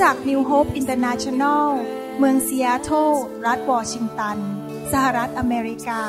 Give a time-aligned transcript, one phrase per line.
[0.00, 1.68] จักร New Hope International
[2.18, 3.10] เมืองซีแอตเทิล
[3.46, 4.38] รัฐวอชิงตัน
[4.92, 6.02] สหรัฐอเมริกา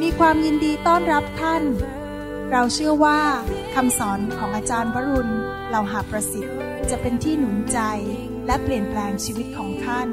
[0.00, 1.62] มีความยินดีต้อนรับท่าน
[2.50, 3.20] เราเชื่อว่า
[3.74, 5.32] คำสอนของอาจารย์วรุณ
[5.68, 6.56] เหล่าหาประสิทธิ์
[6.90, 7.80] จะเป็นที่หนุนใจ
[8.46, 10.08] และเปลี่ยนแปลงชีวิตของท่าน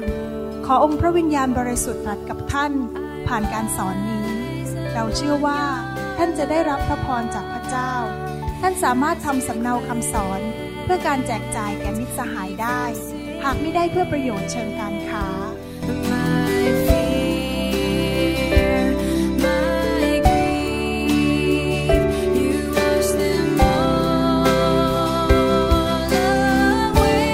[0.66, 2.72] ขอองค์พระวิญญาณบริสุทธิ์ตรัสกับท่าน
[3.28, 4.28] ผ่านการสอนนี้
[4.94, 5.62] เราเชื่อว่า
[6.18, 7.92] ท่านจะได้รับพระพรจากพระเจ้า
[8.60, 10.42] ท่านสามารถทำสำเนาคำสอน
[10.84, 12.82] เพื่อการแจกจ่ายแก่มิตรสหายได้
[13.44, 15.26] หากไม่ได้เพื่อประโยชน์เชิงการค้า
[16.10, 18.78] My fear,
[19.44, 22.04] my grief,
[22.40, 24.48] you wash them all
[26.96, 27.28] away.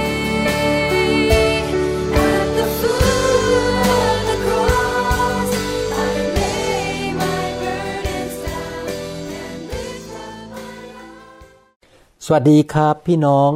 [2.31, 5.51] At the foot of the cross,
[6.07, 8.85] I lay my burdens down
[9.45, 11.45] and lift up my heart.
[12.25, 13.51] สวัสดีครับพี่น้อง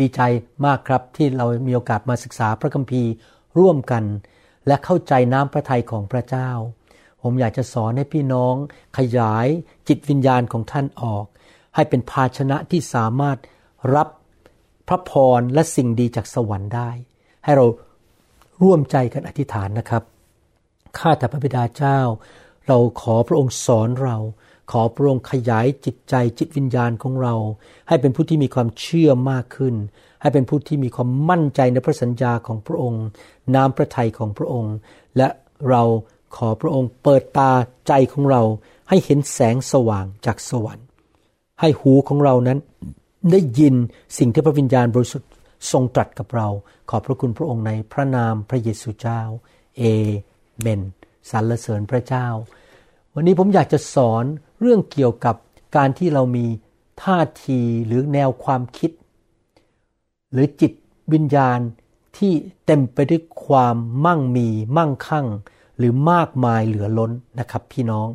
[0.00, 0.20] ดีใจ
[0.66, 3.10] มากครับที่เรามีโอกาสมาศึกษาพระคัมภีร์
[3.58, 4.04] ร่วมกัน
[4.66, 6.50] และเข้าใจน้ำพระทัยของพระเจ้า
[7.22, 8.54] ผมอยากจะสอนให้พี่น้อง
[8.98, 9.46] ขยาย
[9.88, 11.24] จิตวิญญาณของท่านออก
[11.74, 13.38] ให้เป็นภาชนะที่สามารถ
[13.94, 14.08] รับ
[14.88, 16.90] พระพรและสิ่งดีจากสวรรค์ได้
[17.44, 17.66] ให้เรา
[18.62, 20.02] ร่วมใจกันอธิษฐานนะครับ
[20.98, 22.00] ข้าแต่พระบิดาเจ้า
[22.66, 24.16] เราขอพระองค์สอนเรา
[24.70, 27.34] ขอพระองค์ขยายจิตใจจิตวิญญาณของเรา
[27.88, 29.74] ให้เป็นผู้ที่มีความเชื่อมากขึ้น
[30.20, 33.04] ให้เป็นผู้ที่มีความมั่นใจในพระสัญญาของพระองค์
[33.54, 34.74] น้ำพระทัยของพระองค์
[35.16, 35.28] และ
[35.70, 35.82] เรา
[36.36, 37.52] ขอพระองค์เปิดตา
[37.88, 38.42] ใจของเรา
[38.88, 40.86] ให้เห็นแสงสว่างจากสวรรค์
[41.60, 42.58] ให้หูของเรานั้น
[43.30, 43.74] ได้ยิน
[44.18, 45.30] สิ่งที่พระวิญญาณบริสุทธิ์
[45.72, 46.48] ทรงตรัสกับเรา
[46.90, 49.20] ขอบพระคุณพระองค์ในพระนามพระเยซูเจ้า
[49.78, 49.82] เอ
[50.60, 50.80] เมน
[51.30, 52.26] สรรเสริญพระเจ้า
[53.14, 54.24] วันนี้ผมอยากจะสอน
[54.60, 55.36] เรื่องเกี่ยวกับ
[55.76, 56.46] การที่เรามี
[57.02, 58.90] ท่าทีหรือแนวความคิด
[60.32, 60.72] หรือจิต
[61.12, 61.58] วิญญาณ
[62.16, 62.32] ที่
[62.66, 65.26] เต็มไปด้วยความมั่งมีมั่งคั่ง
[65.78, 68.08] หรือมากมายเหลือล้นนะครับ พี่น้อง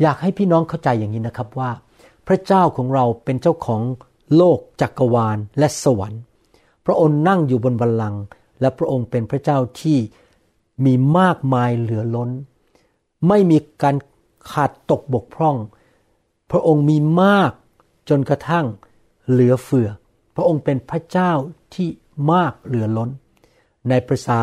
[0.00, 1.70] อยากให้พี่น้องเข้าใจอย่างนี้นะครับว่า
[2.26, 3.82] พระเจ้าของเราเป็นเจ้าของ
[4.36, 6.22] โลกจักรวาลและสวรรค์
[6.84, 8.22] พระองค์นั่งอยู่บนบัลลังก์
[8.60, 9.98] และพระองค์เป็นพระเจ้าที่
[10.84, 12.30] มีมากมายเหลือล้น
[13.28, 13.96] ไม่มีการ
[14.52, 15.56] ขาดตกบกพร่อง
[16.50, 17.52] พระองค์มีมาก
[18.08, 18.66] จนกระทั่ง
[19.30, 19.88] เหลือเฟือ
[20.36, 21.32] พระองค์เป็นพระเจ้า
[21.74, 21.88] ที่
[22.32, 23.10] มากเหลือล้น
[23.88, 24.40] ในภาษา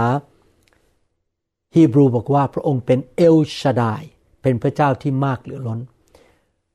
[1.75, 4.01] ฮีบรูบอกว่าพระองค์เป็นเอลชาดาย
[4.41, 5.79] เป็นพระเจ้าที่มากเหลือล้น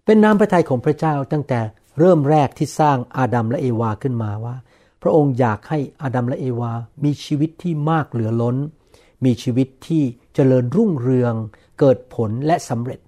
[0.05, 1.61] เป็นน้ำพระทัยของพระเจ้าตั้งแต่
[1.99, 4.57] เริ่มแรกที่สร้างอาดัมและเอวาขึ้นมาว่า
[5.03, 6.73] พระองค์อยากให้อาดัมและเอวา
[7.05, 8.57] มีชีวิตที่มากเหลือล้น
[9.25, 10.03] มีชีวิตที่
[10.35, 11.35] เจริญรุ่งเรือง
[11.79, 13.01] เกิดผลและสำเร็จ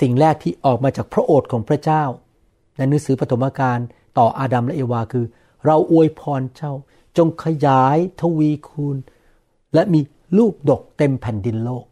[0.00, 2.04] สิ่งแรกที่ออกมาจากพระโอษฐ์ของพระเจ้า
[2.76, 3.78] ในหนังสือปฐมกาล
[4.18, 5.26] ต่ออาดัมและเอวาคือ
[5.66, 6.72] เราอวยพรเจ้า
[7.16, 8.96] จงขยายทวีคูณ
[9.74, 10.00] และมี
[10.38, 11.84] ลูกดกเต็มแผ่นดินโลก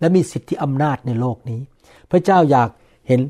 [0.00, 1.60] และมีสิทธิอำนาจในโลกนี้
[2.10, 2.70] พระเจ้าอยาก
[3.08, 3.20] เห็น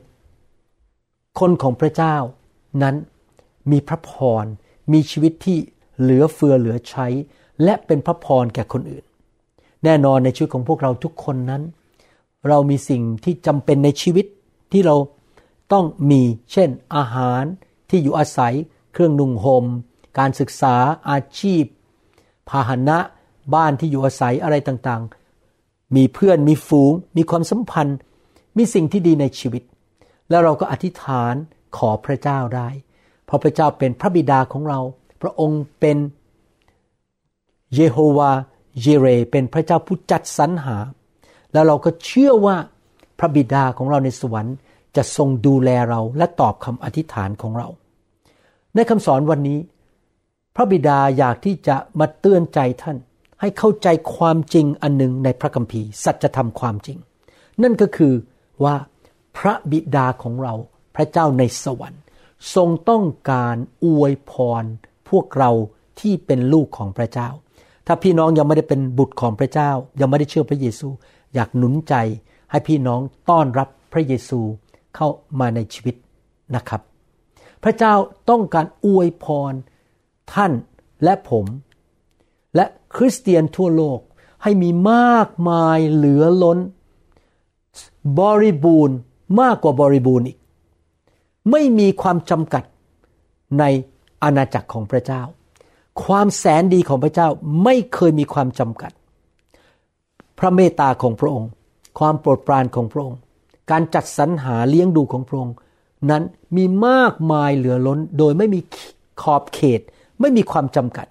[1.41, 2.17] คนของพระเจ้า
[2.83, 2.95] นั้น
[3.71, 4.11] มีพระพ
[4.43, 4.45] ร
[4.93, 5.59] มีชีวิตที่
[6.01, 7.07] เหลือเฟือเหลือใช้
[7.65, 9.05] และเป็นพระพรแก่คนอื่น
[9.85, 11.63] แน่นอนในชีวิตของพวกเราทุกคนนั้น
[12.49, 14.27] เรามีสิ่งที่จำเป็นในชีวิต
[14.73, 14.97] ที่เรา
[15.73, 16.23] ต้องมี
[16.53, 17.43] เช่นอาหาร
[17.91, 18.55] ที่อยู่อาศัย
[18.93, 19.65] เครื่องนุ่งหม่ม
[20.19, 20.77] การศึกษา
[21.11, 21.65] อาชีพ
[22.49, 22.99] พาหนะ
[23.55, 27.99] บ้านที่อยู่อาศัยอะไรต่างๆ มีเพื่อนมีฝูง มีความสัมพันธ์
[28.57, 29.63] มีสิ่งที่ดีในชีวิต
[30.31, 31.35] แล้วเราก็อธิษฐาน
[31.77, 32.69] ขอพระเจ้าได้
[33.25, 34.81] เพราะพระเจ้าเป็นพระบิดาของเรา
[35.23, 35.99] พระองค์เป็น
[37.75, 38.33] เยโฮวา
[38.81, 40.77] เยเร เป็นพระเจ้าผู้จัดสรรหา
[41.55, 42.57] แล้วเราก็เชื่อว่า
[43.19, 44.57] พระบิดาของเราในสวรรค์
[44.97, 47.69] จะทรงดูแลเราและตอบคำอธิษฐานของเรา
[48.75, 49.59] ในคำสอนวันนี้
[50.57, 52.97] พระบิดาอยากที่จะมาเตือนใจท่าน
[53.41, 56.99] ให้เข้าใจความจริงอันหนึ่งในพระคัมภีร์ สัจธรรมความจริง
[57.63, 58.15] นั่นก็คือ
[58.65, 58.77] ว่า
[59.39, 60.55] พระบิดาของเรา
[60.97, 62.03] พระเจ้าในสวรรค์
[62.55, 64.33] ทรงต้องการอวยพ
[64.63, 64.65] ร
[65.09, 65.51] พวกเรา
[66.01, 67.29] ที่เป็นลูกของพระเจ้า
[67.87, 69.71] ถ้าพี่น้องยังไม่ได้เป็นบุตรของพระเจ้า
[70.01, 70.89] ยังไม่ได้เชื่อพระเยซู
[71.35, 71.95] อยากหนุนใจ
[72.51, 73.01] ให้พี่น้อง
[73.31, 74.41] ต้อนรับพระเยซู
[74.97, 75.09] เข้า
[75.41, 75.97] มาในชีวิต
[76.55, 76.81] นะครับ
[77.63, 77.95] พระเจ้า
[78.31, 79.53] ต้องการอวยพร
[80.33, 80.53] ท่าน
[81.05, 81.47] และผม
[82.57, 82.65] และ
[82.97, 83.99] คริสเตียนทั่วโลก
[84.43, 86.59] ให้มีมากมายเหลือล้น
[88.19, 88.97] บริบูรณ์
[89.41, 90.39] มากกว่าบริบูรณ์อีก
[91.51, 92.65] ไม่มีความจำกัด
[93.59, 93.65] ใน
[94.23, 95.23] อาณาจักรของพระเจ้า
[96.05, 97.29] ความแสนดีของพระเจ้า
[97.65, 98.93] ไม่เคยมีความจำกัด
[100.39, 101.51] พระเมตตาของพระองค์
[101.99, 103.19] ความโปรดปรานของพระองค์
[103.71, 105.55] การจัดสรรหาเลี้ยงดูของพระองค์
[106.11, 106.23] นั้น
[106.57, 108.61] มีมากมายเหลือล้น โดยไม่มี
[109.23, 109.81] ขอบเขต
[110.21, 111.07] ไม่มีความจำกัด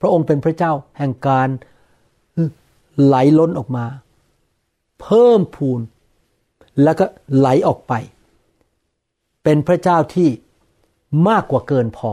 [0.00, 1.48] พระองค์เป็นพระเจ้าแห่งการ
[3.04, 3.86] ไหลล้นออกมา
[5.00, 5.80] เพิ่มพูน
[6.82, 7.04] แล้วก็
[7.36, 7.92] ไหลออกไป
[9.44, 10.28] เป็นพระเจ้าที่
[11.28, 12.10] มากกว่าเกินพอ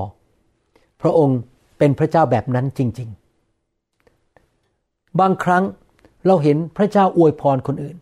[1.02, 1.40] พระองค์
[1.78, 3.10] เป็นพระเจ้าแบบนั้นจริง
[4.34, 5.64] ๆ บางครั้ง
[6.28, 7.98] เราเห็นพระเจ้าอวยพรคนอื่น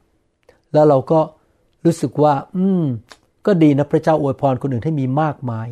[0.73, 1.19] แล้วเราก็
[1.85, 2.83] รู้สึกว่า อืม
[3.45, 5.67] ก็ดีนะพระเจ้าอวยพรคนอื่นให้มีมากมาย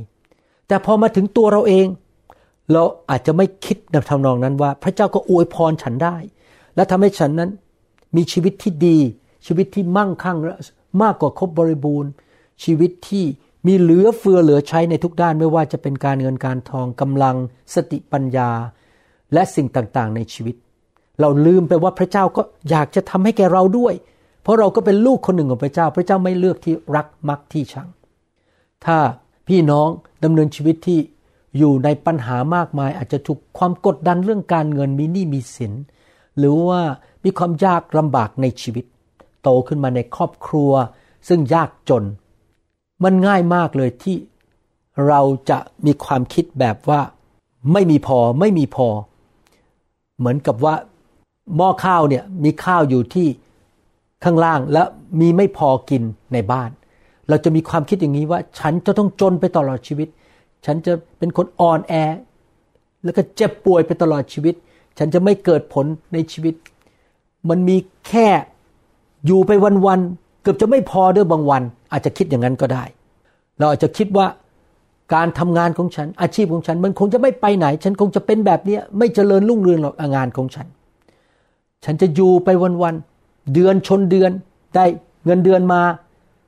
[0.68, 1.88] แต่พอมาถึงตัวเราเอง
[2.72, 6.16] เราอาจจะไม่คิดในทำนองนั้นว่า พระเจ้าก็อวยพรฉันได้
[6.75, 7.50] และทำให้ฉันนั้น
[8.16, 8.98] มีชีวิตที่ดี
[9.45, 10.38] ชีวิตที่มั่งคั่ง
[11.02, 12.12] มากกว่าครบบริบูรณ์
[12.63, 13.25] ชีวิตที่
[13.68, 17.36] มีเหลือเฟือเหลือใช้ในทุกด้านไม่ว่าจะเป็นการเงินการทองกำลัง
[17.74, 18.50] สติปัญญา
[19.34, 20.56] และสิ่งต่างๆ ในชีวิต
[21.19, 23.94] เราลืมไปว่าพระเจ้าก็อยากจะทำให้แก่เราด้วย
[24.42, 27.89] เพราะเราก็เป็นลูกคนหนึ่งของพระเจ้า พระเจ้าไม่เลือกที่รักมักที่ชัง
[28.86, 28.98] ถ้า
[29.48, 29.88] พี่น้อง
[30.24, 31.00] ดำเนินชีวิตที่
[31.57, 35.74] อยู่ในปัญหามากมาย อาจจะถูกความกดดันเรื่องการเงินมีหนี้มีสิน
[36.38, 36.81] หรือว่า
[37.24, 38.86] มีความยากลำบากในชีวิต
[39.42, 40.71] โตขึ้นมาในครอบครัว
[41.27, 42.04] ซึ่งยากจน
[43.04, 44.18] มันง่ายมากเลยที่
[45.07, 47.01] เราจะมีความคิดแบบว่า
[47.74, 48.88] ไม่มีพอไม่มีพอ
[50.18, 50.75] เหมือนกับว่า
[51.56, 53.28] หม้อข้าวเนี่ยมีข้าวอยู่ที่
[54.24, 54.88] ข้างล่างแล้ว
[55.19, 56.04] มีไม่พอกิน
[56.34, 56.69] ในบ้าน
[57.30, 60.07] เราจะมีความคิดอย่างนี้ว่า ฉันจะต้องจนไปตลอดชีวิต
[60.66, 61.94] ฉันจะเป็นคนอ่อนแอ
[63.04, 64.56] แล้วก็เจ็บป่วยไปตลอดชีวิต
[64.98, 66.56] ฉันจะไม่เกิดผลในชีวิต
[67.50, 68.28] มันมีแค่
[69.25, 69.52] อยู่ไป
[69.86, 72.84] วันๆเกือบจะไม่พอด้วยบางวัน อาจจะคิดอย่างนั้นก็ได้
[73.57, 74.28] เราอาจจะคิดว่า
[75.13, 80.68] การทำงานของฉันอาชีพของฉัน มันคงจะไม่ไปไหน ฉันคงจะเป็นแบบนี้ไม่เจริญรุ่งเรืองหรอกงานของฉัน
[81.86, 82.50] ฉันจะอยู่ไป
[82.84, 84.31] วันๆเดือนชนเดือน
[84.76, 84.86] ได้
[85.26, 85.81] เงินเดือนมา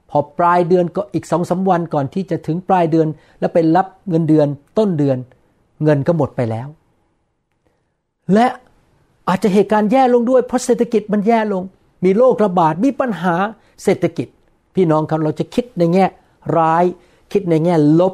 [0.10, 3.08] พอปลายเดือนก็อีกสองสาวันก่อนที่จะถึงปลายเดือน
[3.40, 4.48] แล้วไปรับเงินเดือน
[4.78, 5.18] ต้นเดือน
[5.84, 6.68] เงินก็หมดไปแล้ว
[8.34, 8.48] และ
[9.28, 11.64] อาจจะเหตุการณ์แย่ลงด้วยเพราะเศรษฐกิจมันแย่ลง
[12.06, 13.36] มีโรคระบาดมีปัญหา
[13.84, 14.28] เศรษฐกิจ
[14.76, 16.06] พี่น้องครับเราจะคิดในแง่
[16.58, 16.84] ร้าย
[17.32, 18.14] คิดในแง่ลบ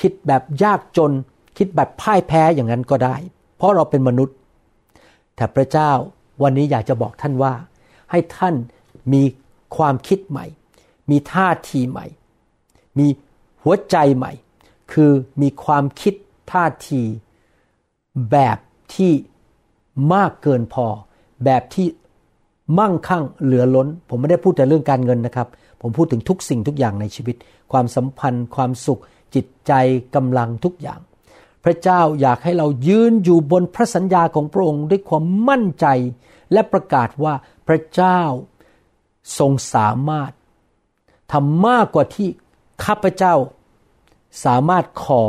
[0.00, 1.12] คิดแบบยากจน
[1.58, 3.16] คิดแบบพ่ายแพ้อย่างนั้นก็ได้
[3.56, 4.36] เพราะเราเป็นมนุษย์
[5.36, 5.90] แต่พระเจ้า
[6.42, 7.52] วันนี้อยากจะบอกท่านว่า
[8.10, 8.54] ให้ท่าน
[9.12, 9.22] มี
[9.76, 10.46] ความคิดใหม่
[11.10, 12.06] มีท่าทีใหม่
[12.98, 13.06] มี
[13.62, 14.32] หัวใจใหม่
[14.92, 15.10] คือ
[15.42, 16.14] มีความคิด
[16.52, 17.02] ท่าที
[18.30, 18.58] แบบ
[18.94, 19.12] ที่
[20.14, 20.86] มากเกินพอ
[21.44, 21.86] แบบที่
[22.78, 25.48] มั่งคั่งเหลือล้น ผมไม่ได้พูดแต่เรื่องการเงินนะครับ
[25.80, 27.36] ผมพูดถึงทุกสิ่งทุกอย่างในชีวิต
[27.72, 29.00] ความสัมพันธ์ ความสุข
[29.34, 29.72] จิตใจ
[30.14, 31.00] กำลังทุกอย่าง
[31.64, 35.86] พระเจ้าอยากให้เรายืนอยู่บนพระสัญญาของพระองค์ด้วยความมั่นใจ
[36.52, 37.34] และประกาศว่า
[37.68, 38.20] พระเจ้า
[39.38, 40.32] ทรงสามารถ
[41.32, 42.28] ทำมากกว่าที่
[42.84, 43.34] ข้าพเจ้า
[44.44, 45.24] สามารถขอ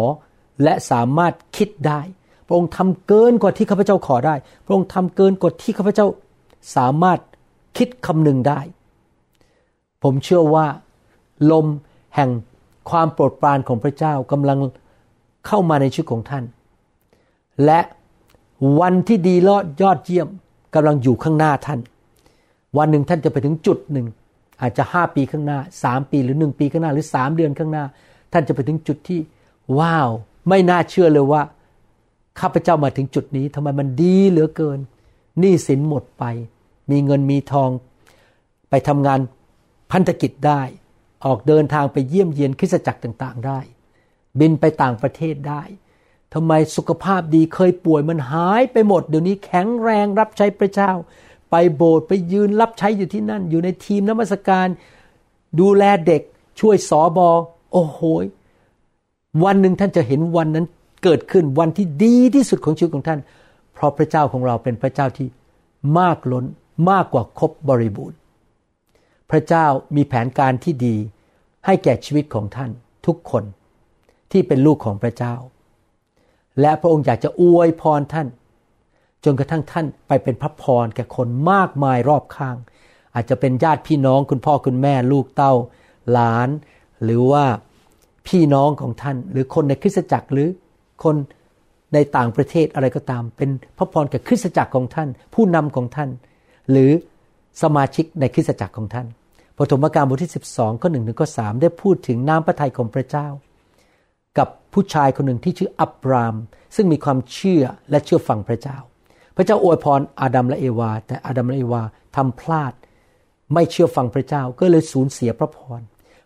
[0.63, 2.01] และสามารถคิดได้
[2.47, 4.35] พระองค์ทำเกินกว่าที่ข้าพเจ้าขอได้
[4.65, 6.07] พระองค์ทำเกินกว่าที่ข้าพเจ้า
[6.75, 7.19] สามารถ
[7.77, 8.59] คิดคำนึงได้
[10.03, 10.65] ผมเชื่อว่า
[11.51, 11.67] ลม
[12.15, 12.29] แห่ง
[12.89, 14.59] ความโปรดปรานของพระเจ้ากำลัง
[15.49, 16.43] เข้ามาในชีวิตของท่าน
[17.65, 17.79] และ
[18.79, 20.27] วันที่ดีลอดยอดเยี่ยม
[20.73, 21.79] กำลังอยู่ข้างหน้าท่าน
[22.77, 24.07] วันหนึ่งท่านจะไปถึงจุดหนึ่ง
[24.61, 27.83] อาจจะห้าปีข้างหน้าสามปีหรือหนึ่งปีข้างหน้าหรือสามเดือนข้างหน้า
[28.33, 29.19] ท่านจะไปถึงจุดที่
[29.79, 30.09] ว้าว
[30.49, 31.41] ไม่น่าเชื่อเลยว่า
[32.39, 34.79] ข้าพเจ้ามาถึงจุดนี้ทำไมมันดีเหลือเกิน
[35.39, 36.23] หนี้สินหมดไป
[36.91, 37.69] มีเงินมีทอง
[38.69, 39.19] ไปทำงาน
[39.91, 40.61] พันธกิจได้
[41.25, 43.59] ออกเดินทางไปเยี่ยมเยียนคริสตจักรต่าง ๆ ได้
[44.39, 45.61] บินไปต่างประเทศได้
[46.33, 50.91] ทำไมสุขภาพดีเคยป่วยมันหายไปหมด เดี๋ยวนี้แข็งแรงรับใช้พระเจ้า
[51.51, 54.67] ไปโบสถ์ไปยืนรับใช้อยู่ที่นั่น อยู่ในทีมนมัสการ
[55.59, 56.21] ดูแลเด็ก
[56.59, 57.29] ช่วยสอบอ
[57.71, 57.99] โอ้โห
[59.43, 60.65] วันหนึ่งท่านจะเห็นวันนั้น
[61.03, 63.19] เกิดขึ้นวันที่ดีที่สุดของชีวิตของท่าน
[63.73, 65.27] เพราะพระเจ้าของเราเป็นพระเจ้าที่
[65.99, 66.45] มากล้น
[66.89, 68.17] มากกว่าครบบริบูรณ์
[69.31, 69.65] พระเจ้า
[69.95, 70.95] มีแผนการที่ดี
[71.65, 72.71] ให้แก่ชีวิตของท่าน
[73.05, 73.43] ทุกคน
[74.31, 75.35] ที่เป็นลูกของพระเจ้า
[76.61, 78.27] และพระองค์อยากจะอวยพรท่าน
[79.23, 82.55] จนกระทั่งท่านไปเป็นพระพรแก่คนมากมายรอบข้าง
[83.15, 85.53] อาจจะเป็นญาติพี่น้องคุณพ่อคุณแม่ลูกเต้า
[86.11, 86.49] หลาน
[87.03, 87.45] หรือว่า
[88.27, 90.47] พี่น้องของท่าน หรือคนในคริสตจักรหรือ
[91.03, 91.15] คน
[91.93, 96.09] ในต่างประเทศอะไรก็ตาม เป็นพระพรแก่คริสตจักรของท่าน ผู้นำของท่าน
[96.71, 96.91] หรือ
[97.61, 99.07] สมาชิกในคริสตจักรของท่าน
[99.57, 103.27] ปฐมกาลบทที่ 12ข้อหนึ่งถึงข้อสได้พูดถึงน้ำพระทัยของพระเจ้า
[104.73, 106.35] ผู้ชายคนหนึ่งที่ชื่ออับราม
[106.75, 108.77] ซึ่งมีความเชื่อและเชื่อฟังพระเจ้า
[109.35, 111.83] พระเจ้าอวยพรอาดัมและเอวา แต่อาดัมและเอวา
[112.15, 112.73] ทำพลาด
[113.53, 115.81] ไม่เชื่อฟังพระเจ้าก็เลยสูญเสียพระพร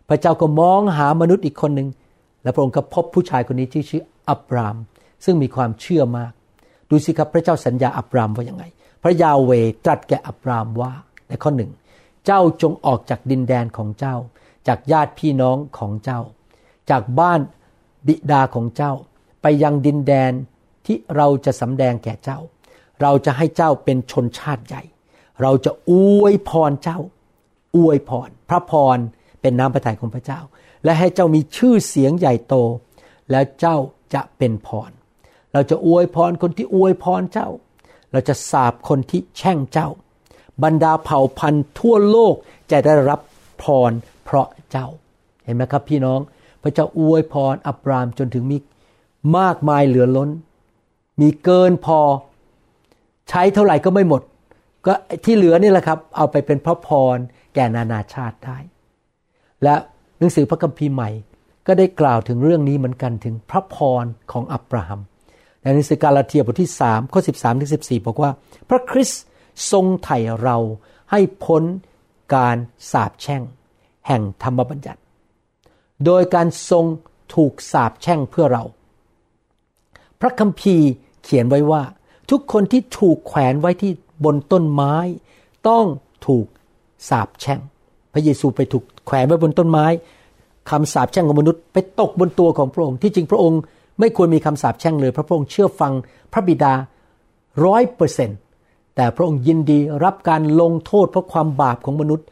[0.08, 1.88] พระเจ้าก็มองหามนุษย์อีกคนหนึ่ง
[2.42, 4.76] และพระองค์ก็พบผู้ชายคนนี้ที่ชื่ออับราม
[5.24, 6.32] ซึ่งมีความเชื่อมาก
[6.90, 8.64] ดูสิครับพระเจ้าสัญญาอับรามว่ายังไง
[9.02, 9.50] พระยาเว
[9.84, 10.92] ตรัสแก่อับรามว่า
[11.28, 11.70] ในข้อหนึ่ง
[12.26, 14.16] เจ้าจงออกจากดินแดนของเจ้า
[14.68, 16.20] จากญาติพี่น้องของเจ้า
[16.90, 17.40] จากบ้าน
[18.06, 18.92] บิดาของเจ้า
[19.42, 20.32] ไปยังดินแดน
[20.86, 22.38] ที่เราจะสำแดงแก่เจ้า
[23.02, 24.82] เราจะให้เจ้าเป็นชนชาติใหญ่
[25.42, 26.98] เราจะอวยพรเจ้า
[27.76, 28.98] อวยพร พระพร
[29.40, 30.40] เป็นน้ำพระทัยของพระเจ้า
[30.84, 32.54] และให้เจ้ามีชื่อเสียงใหญ่โต
[33.30, 33.76] แล้วเจ้า
[34.14, 34.90] จะเป็นพร
[35.52, 37.48] เราจะอวยพรคนที่อวยพรเจ้า
[38.12, 39.88] เราจะสาบคนที่แช่งเจ้า
[40.62, 42.34] บรรดาเผ่าพันธุ์ทั่วโลก
[42.70, 43.20] จะได้รับ
[43.62, 43.92] พร
[44.24, 44.86] เพราะเจ้า
[45.44, 46.20] เห็นไหมครับพี่น้อง
[46.64, 48.56] พระเจ้าอวยพรอับรามจนถึงมี
[49.38, 50.30] มากมายเหลือล้น
[51.20, 52.00] มีเกินพอ
[53.28, 54.22] ใช้เท่าไหร่ก็ไม่หมด
[54.86, 54.94] ก็
[55.24, 57.16] ที่เหลือนี่แหละครับ เอาไปเป็นพระพร
[57.54, 58.58] แก่นานาชาติได้
[59.62, 59.74] และ
[60.18, 61.10] หนังสือพระคัมภีร์ใหม่
[61.66, 65.00] ก็ได้กล่าวถึงเรื่องนี้เหมือนกันถึงพระพรของอับราฮัม
[65.62, 68.30] ในหนังสือกาลาเทียบทที่3ข้อ13ถึง14 บอกว่า
[68.70, 69.22] พระคริสต์
[69.72, 70.56] ทรงไถ่เรา
[71.10, 71.62] ให้พ้น
[72.34, 72.56] การ
[72.92, 73.42] สาปแช่ง
[74.06, 75.00] แห่งธรรมบัญญัติ
[76.04, 76.84] โดยการทรง
[77.34, 78.64] ถูกสาปแช่งเพื่อเรา
[80.20, 80.88] พระคัมภีร์
[81.22, 81.82] เขียนไว้ว่า
[82.30, 83.92] ทุกคนที่ถูกแขวนไว้ที่
[84.24, 84.94] บนต้นไม้
[85.68, 85.84] ต้อง
[86.26, 86.46] ถูก
[87.08, 87.60] สาปแช่ง
[88.12, 89.86] พระเยซูไปถูกแขวนไว้บนต้นไม้
[90.70, 93.60] คำสาปแช่งของมนุษย์ไปตกบนตัวของพระองค์ที่จริงพระองค์
[94.00, 95.92] ไม่ควรมีคำสาปแช่งเลยพระองค์เชื่อฟัง
[96.32, 96.72] พระบิดา
[97.64, 98.38] ร้อยเปอร์เซนต์
[98.96, 102.26] แต่พระองค์ยินดีรับการลงโทษเพราะความบาปของมนุษย์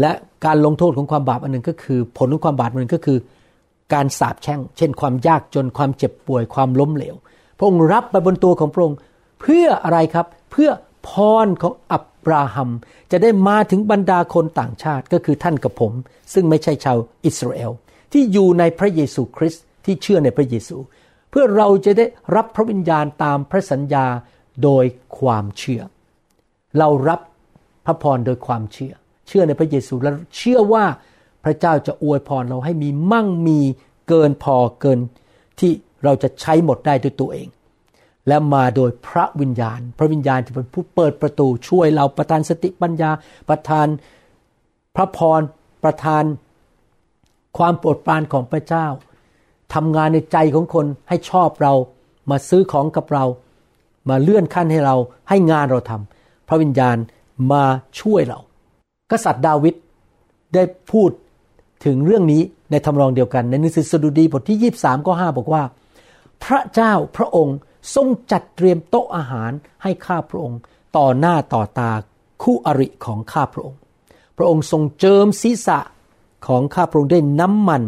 [0.00, 0.12] และ
[0.46, 3.18] การลงโทษของความบาปอันหนึ่งก็คือ ผลของความบาปอันหนึ่งก็คือ
[3.94, 7.14] การสาปแช่ง เช่น ความยากจนความเจ็บป่วยความล้มเหลว
[7.58, 8.98] พระองค์รับไปบนตัวของพระองค์
[9.40, 10.70] เพื่ออะไรครับ เพื่อ
[11.08, 11.10] พ
[11.44, 12.70] รของอับราฮัม
[13.10, 15.92] จะได้มาถึงบรรดาคนต่างชาติก็คือท่านกับผม
[16.34, 17.70] ซึ่งไม่ใช่ชาวอิสราเอล
[18.12, 20.76] ที่อยู่ในพระเยซูคริสต์ที่เชื่อในพระเยซู
[21.30, 24.06] เพื่อเราจะได้รับพระวิญญาณตามพระสัญญา
[24.62, 24.84] โดย
[25.18, 25.82] ความเชื่อ
[26.78, 27.20] เรารับ
[27.86, 28.94] พระพรโดยความเชื่อ
[29.30, 30.84] เชื่อในพระเยซูและเชื่อว่า
[31.44, 33.60] พระเจ้าจะอวยพรเราให้มีมั่งมี
[34.08, 34.98] เกินพอเกิน
[35.58, 35.72] ที่
[36.04, 37.48] เราจะใช้หมดได้ด้วยตัวเอง
[38.28, 43.10] และมาโดยพระวิญญาณ พระวิญญาณจะเป็นผู้เปิดประตูช่วยเราประทานสติปัญญา
[43.48, 43.86] ประทาน
[44.96, 45.40] พระพร
[45.84, 46.24] ประทาน
[47.58, 48.86] ความโปรดปรานของพระเจ้า
[49.74, 51.74] ทำงานในใจของคนให้ชอบเรา
[52.30, 53.24] มาซื้อของกับเรา
[54.08, 54.96] มาเลื่อนขั้นให้เรา
[55.28, 56.96] ให้งานเราทำพระวิญญาณ
[57.52, 57.64] มา
[58.00, 58.38] ช่วยเรา
[59.10, 59.74] กษัตริย์ดาวิด
[60.54, 61.10] ได้พูด
[61.84, 65.62] ถึงเรื่องนี้ในทำรองเดียวกันในหนังสือสดุดีบทที่ 23ข้อ5บอกว่า
[66.44, 67.56] พระเจ้าพระองค์
[67.94, 69.50] ทรงจัดเตรียมโต๊ะอาหาร
[69.82, 70.58] ให้ข้าพระองค์
[70.96, 71.92] ต่อหน้าต่อตา
[72.42, 73.78] คู่อริของข้าพระองค์
[74.36, 75.78] พระองค์ทรงเจิมศีรษะ
[76.46, 77.82] ของข้าพระองค์ด้วยน้ำมัน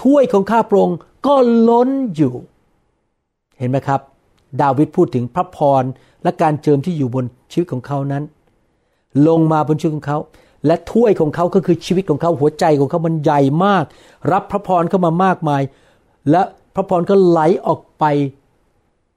[0.00, 1.34] ถ้วยของข้าพระองค์ก็
[1.68, 2.34] ล้นอยู่
[3.58, 4.00] เห็นไหมครับ
[4.62, 5.84] ดาวิดพูดถึงพระพร
[6.22, 8.24] และการเจิมที่อยู่บนชีวิตของเขานั้น
[9.28, 10.18] ลงมาบนชีวิตของเขา
[10.66, 13.84] และถ้วยของเขาก็คือชีวิตของเขาหัวใจของเขามันใหญ่มาก
[14.32, 15.62] รับพระพรเข้ามามากมาย
[16.30, 16.42] และ
[16.74, 18.04] พระพรก็ไหลออกไป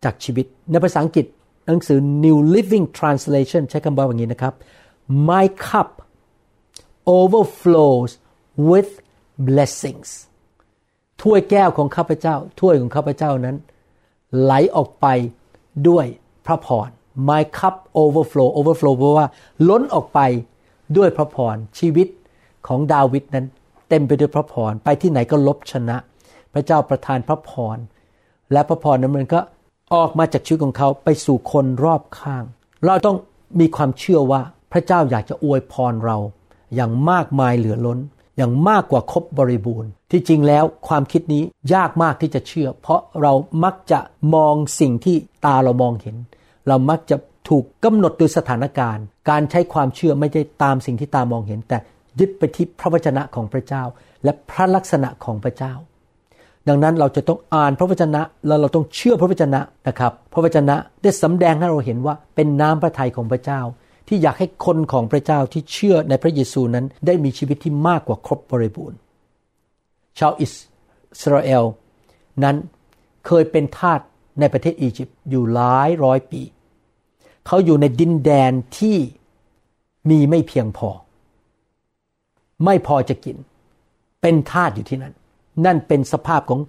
[0.04, 1.26] จากชีวิต ในภาษาอังกฤษ
[1.66, 4.54] หนังสือ New Living Translation ใช้คำว่าอย่างนี้นะครับ
[5.30, 5.90] My cup
[7.20, 8.12] overflows
[8.70, 8.92] with
[9.48, 10.10] blessings
[11.22, 13.56] ถ้วยแก้วของข้าพเจ้า ถ้วยของข้าพเจ้านั้น
[14.42, 15.08] ไหลออกไป
[15.88, 16.06] ด้วย
[16.46, 16.90] พระพร
[17.30, 19.28] My cup overflow overflow เพราะว่า
[19.70, 20.20] ล้นออกไป
[20.98, 22.08] ด้วยพระพรชีวิต
[22.68, 23.46] ของดาวิดนั้น
[23.90, 25.98] เต็มไปด้วยพระพรไปที่ไหนก็ลบชนะ
[26.54, 27.78] พระเจ้าประทานพระพร
[28.52, 29.40] และพระพรนั้นมันก็
[29.94, 32.44] ออกมาจากชีวิตของเขาไปสู่คนรอบข้าง
[32.86, 33.18] เราต้อง
[33.60, 34.42] มีความเชื่อว่า
[34.72, 36.18] พระเจ้าอยากจะอวยพรเรา
[36.76, 38.00] อย่างมากมายเหลือล้น
[38.38, 44.00] อย่างมากกว่าครบบริบูรณ์ ที่จริงแล้วความคิดนี้ยากมากที่จะเชื่อ เพราะเรามักจะ
[44.36, 45.16] มองสิ่งที่
[45.46, 46.16] ตาเรามองเห็น
[46.68, 47.18] เรามักจะ
[47.50, 51.78] ถูกกำหนดโดยสถานการณ์ การใช้ความเชื่อไม่ได้ตามสิ่งที่ตามองเห็น แต่
[52.20, 53.84] ยึดไปที่พระวจนะของพระเจ้า
[54.24, 55.74] และพระลักษณะของพระเจ้า
[56.68, 63.62] ดังนั้นเราจะต้องอ่านพระวจนะแล้วเราต้องเชื่อพระวจนะนะครับ พระวจนะได้สำแดงให้เราเห็นว่าเป็นน้ำพระทัยของพระเจ้า
[64.08, 68.98] ที่อยากให้คนของพระเจ้าที่เชื่อในพระเยซูนั้นได้มีชีวิตที่มากกว่าครบบริบูรณ์
[70.20, 70.48] ชาวอิ
[71.22, 71.64] สราเอล
[72.44, 72.56] นั้น
[73.28, 74.00] เคยเป็นทาส
[74.40, 76.42] ในประเทศอียิปต์อยู่หลายร้อยปี
[77.48, 78.98] เขาอยู่ในดินแดนที่
[80.10, 80.90] มีไม่เพียงพอ
[82.66, 83.38] ไม่พอจะกิน
[84.22, 85.14] เป็นทาสอยู่ที่นั่น
[85.66, 86.60] นั่นเป็นสภาพของ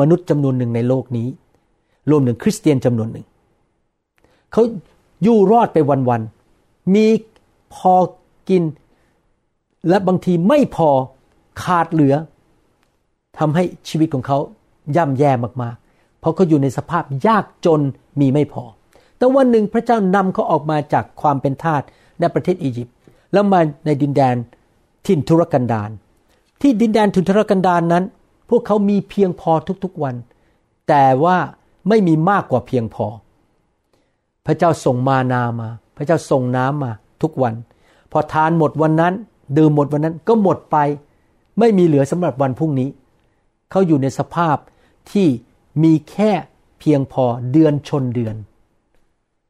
[0.00, 1.28] มนุษย์จำนวนหนึ่งในโลกนี้
[2.10, 3.26] รวมถึงคริสเตียนจำนวนหนึ่ง
[4.52, 4.62] เขา
[5.22, 7.06] อยู่รอดไปวันๆ มี
[7.74, 7.94] พอ
[8.48, 8.62] กิน
[9.88, 10.88] และบางทีไม่พอ
[11.62, 12.14] ขาดเหลือ
[13.38, 14.38] ทำให้ชีวิตของเขา
[14.96, 15.30] ย่ำแย่
[15.62, 15.76] มาก
[16.22, 17.80] เพราะเขาอยู่ในสภาพยากจน
[18.20, 18.64] มีไม่พอ
[19.16, 21.82] แต่วันหนึ่งพระเจ้านำเขาออกมาจากความเป็นทาส
[22.20, 22.96] ในประเทศอียิปต์
[23.32, 24.36] แล้วมาในดินแดน
[25.06, 25.90] ถิ่นทุรกันดาร
[26.60, 28.04] ที่ดินแดนถิ่นทุรกันดารนนั้น
[28.50, 29.52] พวกเขามีเพียงพอ
[29.84, 30.14] ทุกๆวัน
[30.88, 31.36] แต่ว่า
[31.88, 33.06] ไม่มีมากกว่าเพียงพอ
[34.46, 37.54] พระเจ้าส่งมานามา พระเจ้าส่งน้ำมาทุกวัน
[38.12, 39.14] พอทานหมดวันนั้น
[39.56, 40.76] ดื่มหมดวันนั้นก็หมดไป
[41.58, 42.88] ไม่มีเหลือสำหรับวันพรุ่งนี้
[43.70, 44.56] เขาอยู่ในสภาพ
[45.10, 45.26] ที่
[45.82, 46.30] มีแค่
[46.78, 48.36] เพียงพอเดือนชนเดือน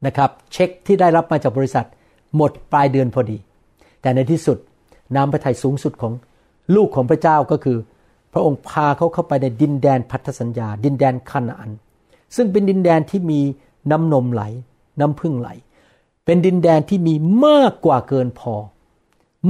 [0.07, 1.87] นะครับ เช็คที่ได้รับมาจากบริษัท
[2.37, 3.39] หมดปลายเดือนพอดี
[4.01, 4.59] แต่ในที่สุด
[5.17, 6.13] น้ำพระทัยสูงสุดของ
[6.75, 7.79] ลูกของพระเจ้าก็คือ
[8.33, 11.71] พระองค์พาเขาเข้าไปในดินแดนพันธสัญญา ดินแดนคานาอัน
[12.37, 13.41] ซึ่งเป็นดินแดนที่มี
[13.91, 14.43] น้ำนมไหล
[15.01, 15.49] น้ำพึ่งไหล
[16.25, 17.15] เป็นดินแดนที่มี
[17.47, 18.55] มากกว่าเกินพอ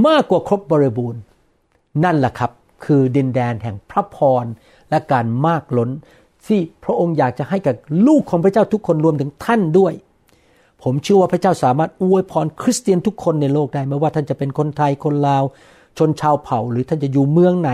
[0.06, 1.22] มากกว่าครบบริบูรณ์
[2.04, 2.50] นั่นแหละครับ
[2.84, 4.44] คือดินแดนแห่งพระพร
[4.90, 5.90] และการมากล้น
[6.46, 7.74] ที่พระองค์อยากจะให้กับ
[8.06, 9.92] ลูกของพระเจ้าทุกคนรวมถึงท่านด้วย
[10.82, 15.44] ผมเชื่อว่าพระเจ้าสามารถอวยพรคริสเตียนทุกคนในโลกได้ไม่ว่าท่านจะเป็นคนไทยคนลาว
[15.98, 17.70] ชนชาวเผ่า หรือท่านจะอยู่เมืองไหน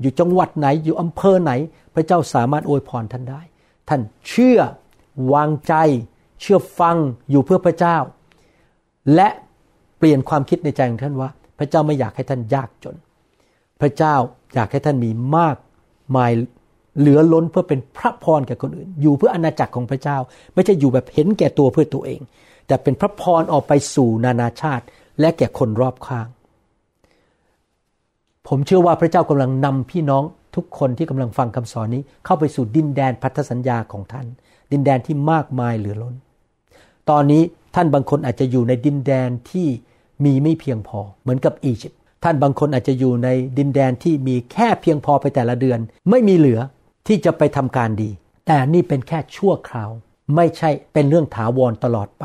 [0.00, 1.52] อยู่จังหวัดไหนอยู่อำเภอไหน
[1.94, 3.40] พระเจ้าสามารถอวยพรท่านได้
[3.88, 4.58] ท่านเชื่อ
[5.32, 5.74] วางใจ
[6.40, 6.96] เชื่อฟัง
[7.30, 7.96] อยู่เพื่อพระเจ้า
[9.14, 9.28] และ
[9.98, 12.96] เปลี่ยนความคิดในใจของท่านว่า พระเจ้าไม่อยากให้ท่านยากจน
[13.80, 14.14] พระเจ้า
[14.54, 15.56] อยากให้ท่านมีมาก
[16.16, 16.32] มาย
[16.98, 20.18] เหลือล้นเพื่อเป็นพระพรแก่คนอื่น อยู่เพื่ออาณาจักรของพระเจ้า
[20.54, 22.20] ไม่ใช่อยู่แบบเห็นแก่ตัวเพื่อตัวเอง
[22.66, 24.84] แต่เป็นพระพรออกไปสู่นานาชาติ
[25.20, 26.28] และแก่คนรอบข้าง
[28.48, 30.24] ผมเชื่อว่าพระเจ้ากำลังนำพี่น้อง
[30.56, 34.26] ทุกคนที่กำลังฟังคำสอนนี้ เข้าไปสู่ดินแดนพันธสัญญาของท่าน
[34.72, 36.14] ดินแดนที่มากมายเหลือล้น
[37.10, 37.42] ตอนนี้
[37.74, 39.66] ท่านบางคนอาจจะอยู่ในดินแดนที่
[40.24, 45.78] มีไม่เพียงพอเหมือนกับอียิปต์ท่านบางคนอาจจะอยู่ในดินแดนที่มีแค่เพียงพอไปแต่ละเดือน
[46.10, 46.60] ไม่มีเหลือ
[47.08, 48.10] ที่จะไปทำการดี
[48.46, 49.90] แต่นี่เป็นแค่ชั่วคราว
[50.36, 52.24] ไม่ใช่เป็นเรื่องถาวรตลอดไป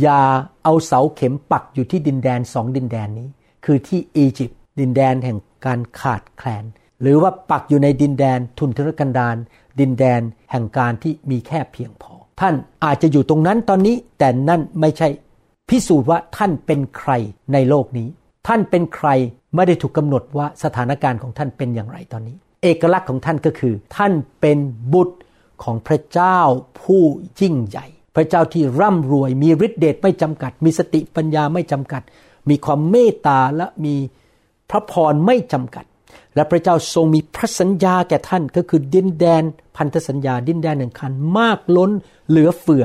[0.00, 0.20] อย่า
[0.64, 3.28] เอาเสาเข็มปักอยู่ที่ดินแดนสองดินแดนนี้
[3.64, 6.64] คือที่อียิปต์ดินแดนแห่งการขาดแคลน
[7.00, 9.36] หรือว่าปักอยู่ในดินแดนทุนทรกันดาร
[9.80, 15.08] ดินแดนแห่งการที่มีแค่เพียงพอ ท่านอาจจะอยู่ตรงนั้นตอนนี้แต่นั่นไม่ใช่
[15.68, 17.10] พิสูจน์ว่าท่านเป็นใคร
[17.52, 18.08] ในโลกนี้
[18.46, 19.08] ท่านเป็นใคร
[19.54, 24.58] ไม่ได้ถูกกำหนดว่าสถานการณ์ของท่านเป็นอย่างไรตอนนี้ เอกลักษณ์ของท่านก็คือ ท่านเป็น
[24.92, 25.16] บุตร
[25.62, 26.38] ของพระเจ้า
[26.82, 27.02] ผู้
[27.40, 32.02] ยิ่งใหญ่ พระเจ้าที่ร่ำรวย มีฤทธิเดชไม่จำกัด มีสติปัญญาไม่จำกัด
[32.48, 33.94] มีความเมตตาและมี
[34.70, 35.84] พระพรไม่จำกัด
[36.34, 39.42] และพระเจ้าทรงมีพระสัญญาแก่ท่านก็คือดินแดน
[39.76, 41.90] พันธสัญญาดินแดนแห่งคันมากล้น
[42.28, 42.84] เหลือเฟือ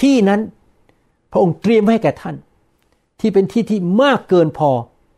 [0.00, 0.40] ที่นั้น
[1.32, 2.36] พระองค์เตรียมให้แก่ท่าน
[3.20, 4.70] ที่เป็นที่ที่มากเกินพอ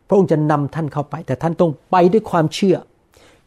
[0.07, 2.77] พระองค์จะนำท่านเข้าไป แต่ท่านต้องไปด้วยความเชื่อ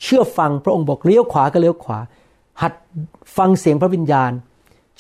[0.03, 1.99] เชื่อฟังพระองค์บอกเลี้ยวขวาก็เลี้ยวขวา
[2.63, 2.73] หัด
[3.37, 4.33] ฟังเสียงพระวิญญาณ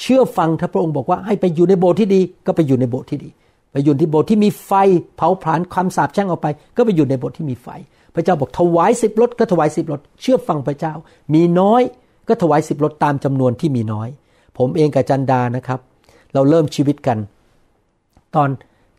[0.01, 3.31] เชื่อฟังถ้าพระองค์บอกว่าให้ไปอยู่ในโบสถ์ที่ดี ก็ไปอยู่ในโบสถ์ที่ดี
[3.73, 4.73] ไปอยู่ที่โบสถ์ที่มีไฟ
[5.17, 7.69] เผาผลาญความสาปแช่งออกไป ก็ไปอยู่ในโบสถ์ที่มีไฟ
[8.15, 10.95] พระเจ้าบอกถวายสิบรถก็ถวายสิบรถเชื่อฟังพระเจ้า
[11.35, 11.83] มีน้อย
[12.29, 14.09] ก็ถวายสิบรถตามจำนวนที่มีน้อย
[14.59, 15.81] ผมเองกับจันดานะครับ
[16.35, 17.19] เราเริ่มชีวิตกัน
[18.35, 18.49] ตอน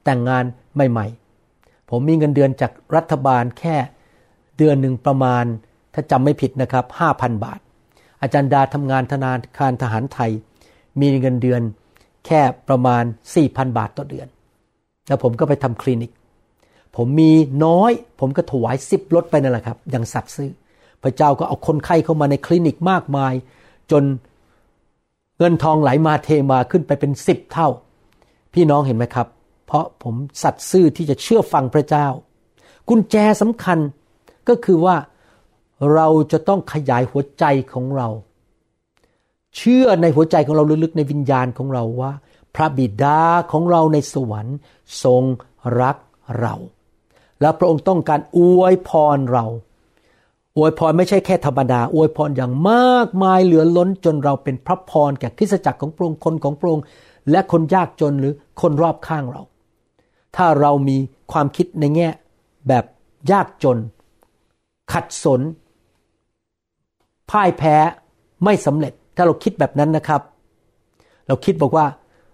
[0.03, 1.07] แต่งงานใหม่
[1.47, 3.75] ๆ ผมมีเงินเดือนจากรัฐบาลแค่
[4.57, 5.45] เดือนหนึ่งประมาณ
[5.99, 6.85] ถ้าจำไม่ผิดนะครับ
[7.15, 7.59] 5,000 บาท
[8.21, 10.31] อาจารย์ดาทำงานธนาคารทหารไทย
[10.99, 11.61] มีเงินเดือน
[12.25, 13.03] แค่ประมาณ
[13.39, 14.27] 4,000 บาทต่อเดือน
[15.07, 16.11] แล้วผมก็ไปทำคลินิก
[16.95, 17.31] ผมมี
[17.65, 20.51] น้อย ผมก็ถวายสิบรถไปนั่นแหละครับ อย่างสัตย์ซื่อ
[21.03, 23.33] พระเจ้าก็เอาคนไข้เข้ามาในคลินิกมากมาย
[23.91, 24.03] จน
[25.37, 27.69] เงินทองไหลมาเทมาขึ้นไปเป็นสิบเท่า
[28.53, 29.27] พี่น้องเห็นไหมครับ
[29.65, 32.07] เพราะผมสัตย์ซื่อที่จะเชื่อฟังพระเจ้า
[32.89, 33.79] กุญแจสำคัญ
[34.49, 34.95] ก็คือว่า
[35.93, 38.07] เราจะต้องขยายหัวใจของเรา
[39.57, 42.11] เชื่อในหัวใจของเราลึกๆในวิญญาณของเราว่า
[42.55, 44.57] พระบิดาของเราในสวรรค์
[45.03, 45.23] ทรง
[45.81, 45.95] รัก
[46.39, 46.55] เรา
[47.41, 49.45] และพระองค์ต้องการอวยพรเรา
[50.57, 56.83] อวยพรไม่ใช่แค่ธรรมดา อวยพรอย่างมากมายเหลือล้นจนเราเป็นพระพรแก่คริสตจักรของพระองค์คนของพระองค์
[57.31, 59.41] และคนยากจนหรือคนรอบข้างเรา
[60.35, 60.97] ถ้าเรามี
[61.31, 62.09] ความคิดในแง่
[62.67, 62.85] แบบ
[63.31, 63.77] ยากจน
[64.93, 65.41] ขัดสน
[67.29, 67.75] พ่ายแพ้
[68.45, 70.21] ไม่สำเร็จ ถ้าเราคิดแบบนั้นนะครับ
[71.27, 71.85] เราคิดบอกว่า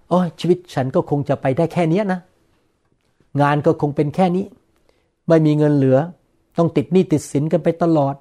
[0.09, 2.19] โอ้ชีวิตฉันก็คงจะไปได้แค่นี้นะ
[3.41, 4.45] งานก็คงเป็นแค่นี้
[5.27, 5.97] ไม่มีเงินเหลือ
[6.57, 8.15] ต้องติดหนี้ติดสินกันไปตลอด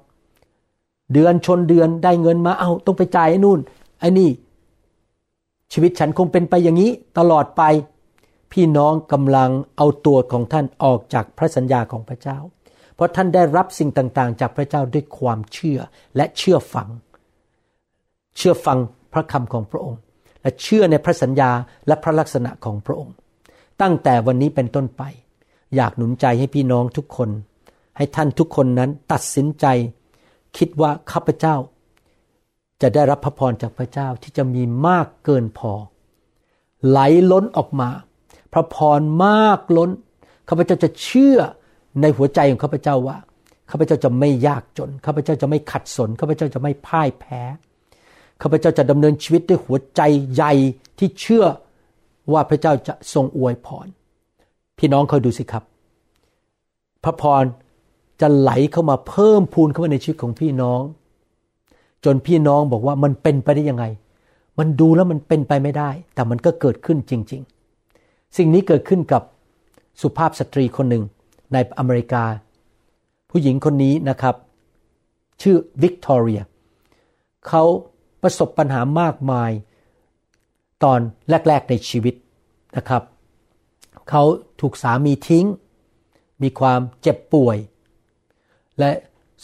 [1.13, 3.59] เดือนชนเดือนได้เงินมาเอาต้องไปจ่ายไอ้นู่น
[3.99, 4.29] ไอ้นี่
[5.73, 7.61] ชีวิตฉันคงเป็นไปอย่างนี้ตลอดไป
[8.51, 12.37] พี่น้องกำลังเอาตัวของท่านออกจากพระสัญญาของพระเจ้า
[12.95, 15.79] เพราะท่านได้รับสิ่งต่างๆ จากพระเจ้าด้วยความเชื่อ
[16.15, 16.89] และเชื่อฟัง
[18.37, 18.77] เชื่อฟัง
[19.13, 19.99] พระคำของพระองค์
[20.41, 21.51] และเชื่อในพระสัญญา
[21.87, 23.15] และพระลักษณะของพระองค์
[23.81, 25.03] ตั้งแต่วันนี้เป็นต้นไป
[25.75, 27.29] อยากหนุนใจให้พี่น้องทุกคน
[27.97, 29.65] ให้ท่านทุกคนนั้นตัดสินใจ
[30.57, 31.55] คิดว่าข้าพเจ้า
[32.81, 35.71] จะได้รับพระพรจากพระเจ้าที่จะมีมากเกินพอ
[36.87, 36.99] ไหล
[37.31, 37.89] ล้นออกมา
[38.53, 39.91] พระพรมากล้น
[40.47, 41.37] ข้าพเจ้าจะเชื่อ
[42.01, 43.17] ในหัวใจของข้าพเจ้าว่า
[43.71, 47.41] ข้าพเจ้าจะไม่ยากจนข้าพเจ้าจะไม่ขัดสนข้าพเจ้าจะไม่พ่ายแพ้
[48.41, 50.01] ข้าพเจ้าจะดำเนินชีวิตด้วยหัวใจ
[50.33, 50.53] ใหญ่
[50.99, 51.45] ที่เชื่อ
[52.33, 53.87] ว่าพระเจ้าจะทรงอวยพร
[54.77, 55.63] พี่น้องคอยดูสิครับ
[57.03, 57.43] พระพร
[58.21, 60.81] จะไหลเข้ามาเพิ่มพูนเข้ามาในชีวิตของพี่น้อง
[62.05, 63.85] จนพี่น้องบอกว่ามันเป็นไปได้ยังไง
[64.59, 67.41] มันดูแล้วมันเป็นไปไม่ได้ แต่มันก็เกิดขึ้นจริง
[67.89, 69.23] ๆ สิ่งนี้เกิดขึ้นกับ
[70.01, 71.03] สุภาพสตรีคนหนึ่ง
[71.53, 72.23] ในอเมริกา
[73.29, 74.35] ผู้หญิงคนนี้นะครับ
[75.41, 76.41] ชื่อวิกตอเรีย
[77.47, 77.63] เขา
[78.21, 79.51] ประสบปัญหามากมาย
[80.83, 80.99] ตอน
[81.47, 82.15] แรก ๆในชีวิต
[82.77, 83.03] นะครับ
[84.09, 84.23] เขา
[84.61, 85.45] ถูกสามีทิ้ง
[86.41, 87.57] มีความเจ็บป่วย
[88.79, 88.91] และ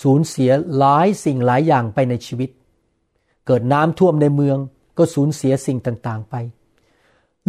[0.01, 2.49] สูญเสียหลายสิ่งหลายอย่างไปในชีวิต
[3.45, 4.57] เกิดน้ำท่วมในเมือง
[4.97, 6.35] ก็สูญเสียสิ่งต่างๆไป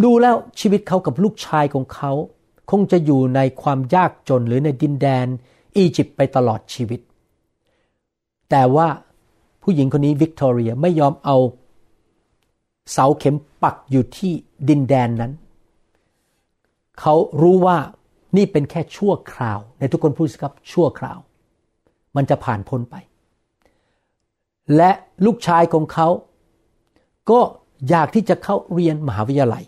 [0.03, 2.13] รู้แล้วชีวิตเขากับลูกชายของเขา
[2.73, 5.27] คงจะอยู่ในความยากจนหรือในดินแดน
[5.77, 7.01] อียิปต์ไปตลอดชีวิต
[8.51, 8.89] แต่ว่า
[9.63, 11.37] ผู้หญิงคนนี้วิกตอเรียไม่ยอมเอา
[12.93, 14.33] เสาเข็มปักอยู่ที่
[14.69, 15.33] ดินแดนนั้น
[17.01, 17.79] เขารู้ว่า
[18.37, 21.19] นี่เป็นแค่ชั่วคราว ในทุกคนพูดสิครับชั่วคราว
[22.17, 22.95] มันจะผ่านพ้นไป
[24.77, 24.91] และ
[25.25, 26.09] ลูกชายของเขา
[27.31, 27.41] ก็
[27.89, 29.65] อยากที่จะเข้าเรียนมหาวิทยาลัย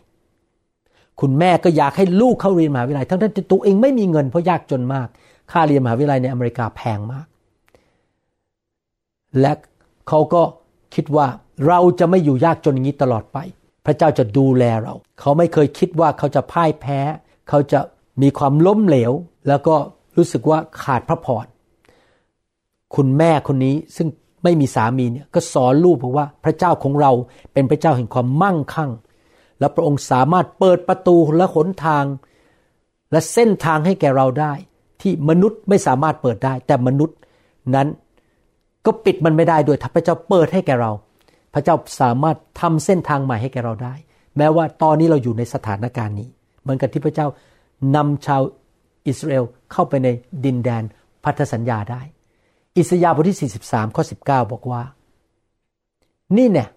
[1.20, 5.08] คุณแม่ก็อยากให้ลูกเข้าเรียนมหาวิทยาลัย ทั้งที่ตัวเองไม่มีเงินเพราะยากจนมาก
[5.52, 7.26] ค่าเรียนมหาวิทยาลัยในอเมริกาแพงมาก
[9.40, 9.52] และ
[10.08, 10.42] เขาก็
[10.94, 11.26] คิดว่า
[11.66, 13.38] เราจะไม่อยู่ยากจนอย่างนี้ตลอดไป
[13.86, 16.98] พระเจ้าจะดูแลเรา เขาไม่เคยคิดว่าเขาจะพ่ายแพ้
[17.48, 17.80] เขาจะ
[18.22, 19.12] มีความล้มเหลว
[19.48, 19.76] แล้วก็
[20.16, 21.46] รู้สึกว่าขาดพระพร
[22.94, 24.08] คุณแม่คนนี้ซึ่ง
[24.44, 27.12] ไม่มีสามีเนี่ยก็สอนลูกบอกว่าพระเจ้าของเรา
[27.52, 28.90] เป็นพระเจ้าแห่งความมั่งคั่ง
[29.60, 32.04] และพระองค์สามารถเปิดประตูและหนทาง
[33.12, 34.52] และเส้นทางให้แก่เราได้
[35.02, 37.18] ที่มนุษย์ไม่สามารถเปิดได้ แต่มนุษย์
[37.74, 37.88] นั้น
[38.86, 40.92] ก็ปิดมันไม่ได้ด้วยถ้าพระเจ้าเปิดให้แก่เรา
[41.54, 43.94] พระเจ้าสามารถทำเส้นทางใหม่ให้แก่เราได้
[44.36, 46.28] แม้ว่าตอนนี้เราอยู่ในสถานการณ์นี้
[46.62, 47.26] เหมือนกับที่พระเจ้า
[47.96, 48.42] นำชาว
[49.06, 50.08] อิสราเอลเข้าไปใน
[50.44, 50.82] ดินแดน
[51.24, 52.00] พันธสัญญาได้
[52.78, 54.82] อิสยาห์บทที่ 43 ข้อ 19 บอกว่า
[56.36, 56.68] นี่เนี่ย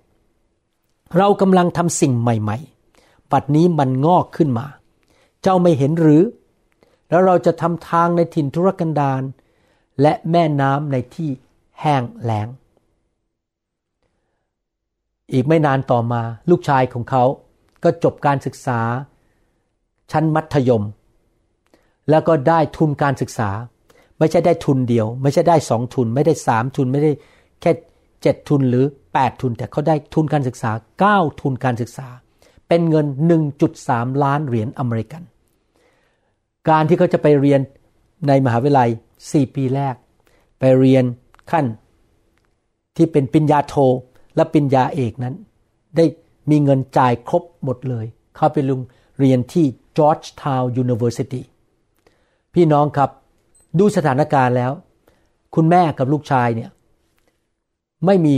[1.18, 4.66] เรากำลังทำสิ่งใหม่ๆ ปัดนี้มันงอกขึ้นมา
[5.42, 6.24] เจ้าไม่เห็นหรือ
[7.10, 9.22] แล้วเราจะทำทางในถิ่นทุรกันดาร
[10.02, 11.30] และแม่น้ำในที่
[11.82, 12.48] แห้งแล้ง
[15.34, 17.24] อีกไม่นานต่อมาลูกชายของเขา
[17.84, 18.80] ก็จบการศึกษา
[20.12, 20.84] ชั้นมัธยม
[22.10, 23.50] แล้วก็ได้ทุนการศึกษา
[24.20, 27.12] ไม่ใช่ได้ทุนเดียว ไม่ใช่ได้สองทุน ไม่ได้สามทุนไม่ได้
[27.62, 27.72] แค่
[28.22, 28.86] เจ็ดทุนหรือ
[29.18, 32.08] แปดทุน แต่เขาได้ทุนการศึกษาเก้าทุนการศึกษา
[32.68, 33.06] เป็นเงิน
[33.64, 35.24] 1.3 ล้านเหรียญอเมริกัน
[36.70, 37.62] การที่เขาจะไปเรียน
[38.28, 38.90] ในมหาวิทยาลัย
[39.22, 39.96] 4 ปีแรก
[40.60, 41.04] ไปเรียน
[41.52, 41.66] ขั้น
[42.96, 43.76] ที่เป็นปิญญาโท
[44.36, 45.36] และปิญญาเอกนั้น
[45.98, 46.06] ได้
[46.50, 48.82] มีเงินจ่ายครบหมดเลย เข้าไปลง
[49.20, 49.66] เรียนที่
[49.98, 51.42] Georgetown University
[52.54, 53.10] พี่น้องครับ
[53.80, 54.72] ดูสถานการณ์แล้ว
[55.56, 56.70] คุณแม่กับลูกชายเนี่ย
[58.06, 58.36] ไม่มี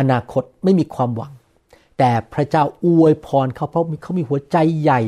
[0.00, 1.32] อนาคตไม่มีความหวัง
[1.98, 5.00] แต่พระเจ้าอวยพรเขาเพราะเขามีหัวใจใหญ่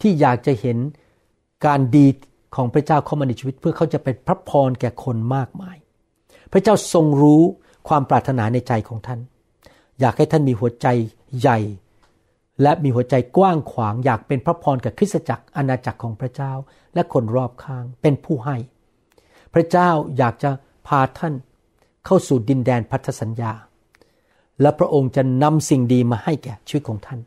[0.00, 0.78] ที่อยากจะเห็น
[1.66, 2.06] การดี
[2.56, 5.76] ของพระเจ้าเข้ามาในชีวิต เพื่อเขาจะเป็นพระพรแก่คนมากมาย
[6.52, 7.42] พระเจ้าทรงรู้
[7.88, 9.20] ความปรารถนาในใจของท่าน
[10.00, 10.86] อยากให้ท่านมีหัวใจ
[11.40, 11.58] ใหญ่
[12.62, 16.52] และมีหัวใจกว้างขวาง อยากเป็นพระพรกับคริสตจักรอาณาจักรของพระเจ้า
[16.94, 18.56] และคนรอบข้างเป็นผู้ให้
[19.54, 20.50] พระเจ้าอยากจะ
[20.86, 21.34] พาท่าน
[22.06, 23.52] เข้าสู่ดินแดนพันธสัญญา
[24.60, 27.20] และพระองค์จะนำสิ่งดีมาให้แก่ชีวิตของท่าน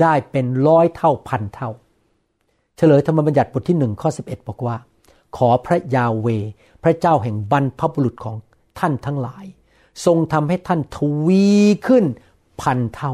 [0.00, 1.70] ได้เป็นร้อยเท่าพันเท่า
[2.76, 4.76] เฉลยธรรมบัญญัติบทที่หนึ่งข้อ11 บอกว่า
[5.36, 6.28] ขอพระยาเว
[6.82, 8.36] พระเจ้าแห่งบรรพบุรุษของ
[8.78, 9.44] ท่านทั้งหลาย
[10.06, 11.46] ทรงทำให้ท่านทวี
[11.86, 12.04] ขึ้น
[12.60, 13.12] พันเท่า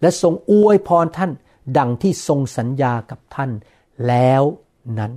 [0.00, 1.30] และทรงอวยพรท่าน
[1.78, 3.50] ดังที่ทรงสัญญากับท่าน
[4.06, 4.42] แล้ว
[4.98, 5.12] นั้น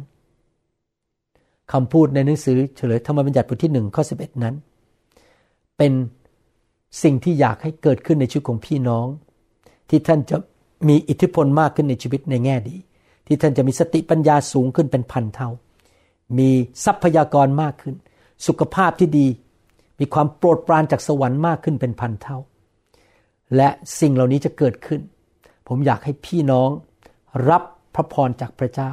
[1.71, 4.55] คำพูดในหนังสือเฉลยธรรมบัญญัติบทที่หนึ่งข้อสินั้น
[5.77, 5.93] เป็น
[7.03, 9.07] สิ่งที่อยากให้เกิดขึ้นในชีวิตของพี่น้อง
[9.89, 10.37] ที่ท่านจะ
[10.89, 12.75] มีอิทธิพลมากขึ้นในชีวิตในแง่ดี
[13.27, 15.49] ที่ท่านจะมีสติปัญญาสูงขึ้นเป็นพันเท่า
[16.37, 16.49] มี
[16.85, 17.95] ทรัพยากรมากขึ้น
[18.47, 19.27] สุขภาพที่ดี
[19.99, 22.37] มีความโปรดปรานจากสวรรค์มากขึ้นเป็นพันเท่า
[23.55, 25.01] และสิ่งเหล่านี้จะเกิดขึ้น
[25.67, 26.69] ผมอยากให้พี่น้อง
[27.49, 27.63] รับ
[27.95, 28.91] พระพรจากพระเจ้า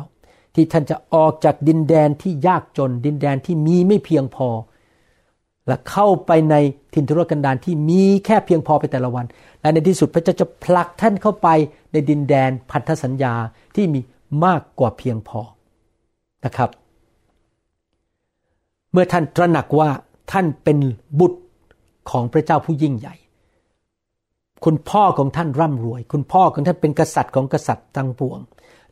[0.55, 4.49] ที่ท่านจะออกจากดินแดนที่ยากจน ดินแดนที่มีไม่เพียงพอ
[5.69, 6.55] และเข้าไปใน
[6.95, 9.27] ทินทุรกันดารที่มีแค่เพียงพอไปแต่ละวัน
[9.61, 11.49] และในที่สุดพระเจ้าจะผลักท่านเข้าไป
[11.93, 13.35] ในดินแดนพันธสัญญา
[13.75, 14.01] ที่มี
[14.45, 15.41] มากกว่าเพียงพอ
[16.45, 16.71] นะครับ
[18.93, 19.91] เมื่อท่านตระหนักว่า
[20.33, 20.79] ท่านเป็น
[21.21, 21.41] บุตร
[22.11, 23.15] ของพระเจ้าผู้ยิ่งใหญ่
[24.65, 28.39] คุณพ่อของท่านร่ำรวย คุณพ่อของท่านเป็นกษัตริย์ของกษัตริย์ทั้งปวง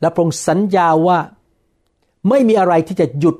[0.01, 1.19] และพระองค์สัญญาว่า
[2.29, 3.35] ไม่มีอะไรที่จะหยุด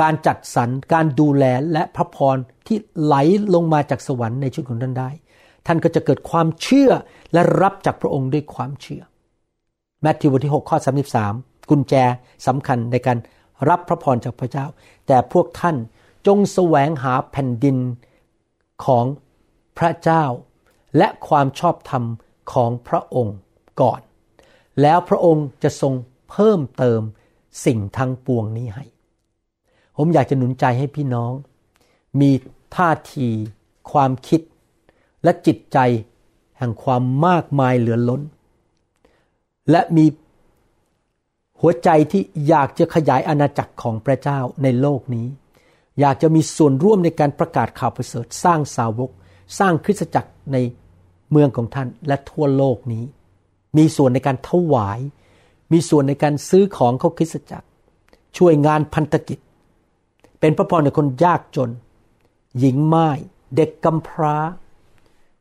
[0.00, 3.14] การจัดสรรการดูแลและพระพรที่ไหล
[3.54, 5.10] ลงมาจากสวรรค์ในชีวิตของท่านได้
[5.66, 6.90] ท่านก็จะเกิดความเชื่อ
[7.32, 9.02] และรับจากพระองค์ด้วยความเชื่อ
[10.02, 10.78] แมทธิวบทที่6ข้อ
[11.22, 11.94] 33 กุญแจ
[12.46, 13.18] สำคัญในการ
[13.68, 14.66] รับพระพรจากพระเจ้า
[15.06, 15.76] แต่พวกท่าน
[16.26, 17.76] จงแสวงหาแผ่นดิน
[18.84, 19.04] ของ
[19.78, 20.24] พระเจ้า
[20.98, 22.04] และความชอบธรรม
[22.52, 23.36] ของพระองค์
[23.80, 24.00] ก่อน
[24.82, 25.94] แล้วพระองค์จะทรง
[26.30, 27.00] เพิ่มเติม
[27.64, 28.84] สิ่งทั้งปวงนี้ให้
[30.02, 31.32] ผมอยากจะหนุนใจให้พี่น้อง
[32.20, 32.30] มี
[32.76, 33.28] ท่าที
[33.90, 34.40] ความคิด
[35.24, 35.78] และจิตใจ
[36.58, 38.22] แห่งความมากมายเหลือล้น
[39.70, 40.04] และมี
[41.60, 45.26] หัวใจที่อยากจะขยายอาณาจักรของพระเจ้าในโลกนี้
[46.00, 49.10] อยากจะมีส่วนร่วมในการประกาศข่าวประเสริฐสร้างสาวก
[49.58, 50.56] สร้างคริสตจักรใน
[51.30, 53.04] เมืองของท่านและทั่วโลกนี้
[53.76, 55.00] มีส่วนในการถวาย
[55.72, 57.66] มีส่วนในการซื้อของเข้าคริสตจักร
[58.36, 59.38] ช่วยงานพันธกิจ
[60.40, 61.70] เป็นพระพรในคนยากจน
[62.58, 63.08] หญิงไม้
[63.56, 64.36] เด็กกำพร้า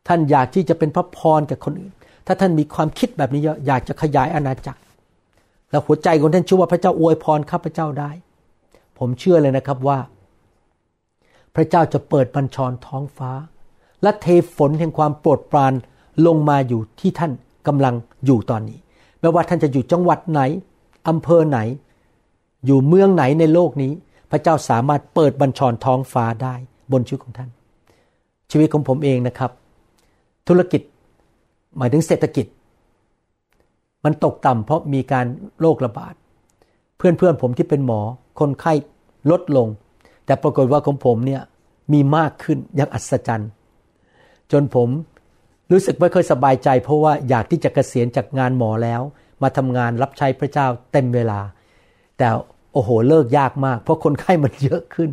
[0.07, 1.93] ท่านอยากที่จะเป็นพระพรกับคนอื่น
[2.25, 4.81] ถ้าท่านมีความคิดแบบนี้เยอะอยากจะขยายอาณาจักร
[5.71, 8.11] แล้วหัวใจของท่านเชื่อว่าพระเจ้าอวยพรข้าพเจ้าได้
[8.97, 9.99] ผมเชื่อเลยนะครับว่า
[11.55, 13.31] พระเจ้าจะเปิดบัญชรท้องฟ้า
[14.01, 15.73] และเทฝนแห่งความโปรดปราน
[16.25, 17.31] ลงมาอยู่ที่ท่าน
[17.67, 18.79] กำลังอยู่ตอนนี้
[19.19, 20.41] ไม่ว่าท่านจะอยู่จังหวัดไหน
[21.07, 21.59] อำเภอไหน
[22.65, 23.91] อยู่เมืองไหนในโลกนี้
[24.31, 26.55] พระเจ้าสามารถเปิดบัญชรท้องฟ้าได้
[26.91, 27.49] บนชีวิตของท่าน
[28.51, 29.51] ชีวิตของผมเองนะครับ
[30.47, 30.81] ธุรกิจ
[31.77, 32.45] หมายถึงเศรษฐกิจ
[34.05, 35.25] มันตกต่ำเพราะมีการ
[35.61, 36.13] โรคระบาด
[36.97, 38.01] เพื่อนๆผมที่เป็นหมอ
[38.39, 38.73] คนไข้
[39.31, 39.67] ลดลง
[40.25, 41.41] แต่ปรากฏว่าของผมเนี่ย
[41.93, 43.49] มีมากขึ้นอย่างอัศจรรย์
[44.51, 44.89] จนผม
[45.71, 49.01] รู้สึกไม่ค่อยสบายใจ เพราะว่าอยากที่จะเกษียณจากงานหมอแล้ว
[49.41, 51.39] มาทำงานรับใช้พระเจ้าเต็มเวลา
[52.17, 52.27] แต่
[52.81, 55.11] อ้โหเลิกยากมาก เพราะคนไข้มันเยอะขึ้น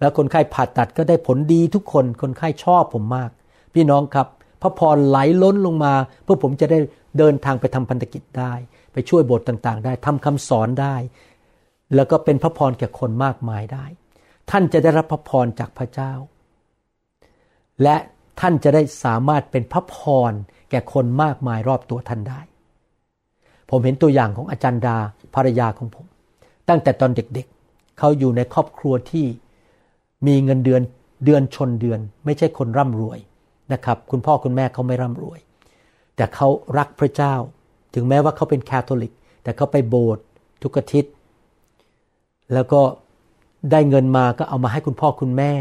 [0.00, 3.30] แล้วคนไข้ผ่าตัดก็ได้ผลดีทุกคน คนไข้ชอบผมมาก
[3.74, 4.26] พี่น้องครับ
[4.62, 6.78] พระพรไหลล้นลงมา เพื่อผมจะได้
[7.18, 8.52] เดินทางไปทำพันธกิจได้
[8.92, 10.96] ไปช่วยโบสถ์ต่างๆ ได้ทำคำสอนได้
[11.94, 13.84] แล้วก็เป็นพระพรแก่คนมากมายได้
[14.50, 16.12] ท่านจะได้รับพระพรจากพระเจ้า
[17.82, 17.96] และ
[18.40, 19.96] ท่านจะได้สามารถเป็นพระพ
[20.30, 20.32] ร
[20.70, 22.40] แก่คนมากมายรอบตัวท่านได้
[23.70, 24.96] ผมเห็นตัวอย่างของอาจารย์ดา
[25.34, 26.05] ภรรยาของผม
[26.68, 29.26] ตั้งแต่ตอนเด็กๆ เขาอยู่ในครอบครัวที่
[30.26, 30.82] มีเงินเดือน
[31.24, 33.18] เดือนชนเดือน ไม่ใช่คนร่ำรวย
[33.72, 35.38] นะครับ คุณพ่อคุณแม่เขาไม่ร่ำรวย
[36.16, 36.48] แต่เขา
[36.78, 37.34] รักพระเจ้า
[37.94, 40.24] ถึงแม้ว่าเขาเป็นแคทอลิก แต่เขาไปโบสถ์
[40.62, 41.12] ทุกอาทิตย์
[42.52, 42.80] แล้วก็
[43.70, 45.52] ได้เงินมาก็เอามาให้คุณพ่อคุณแม่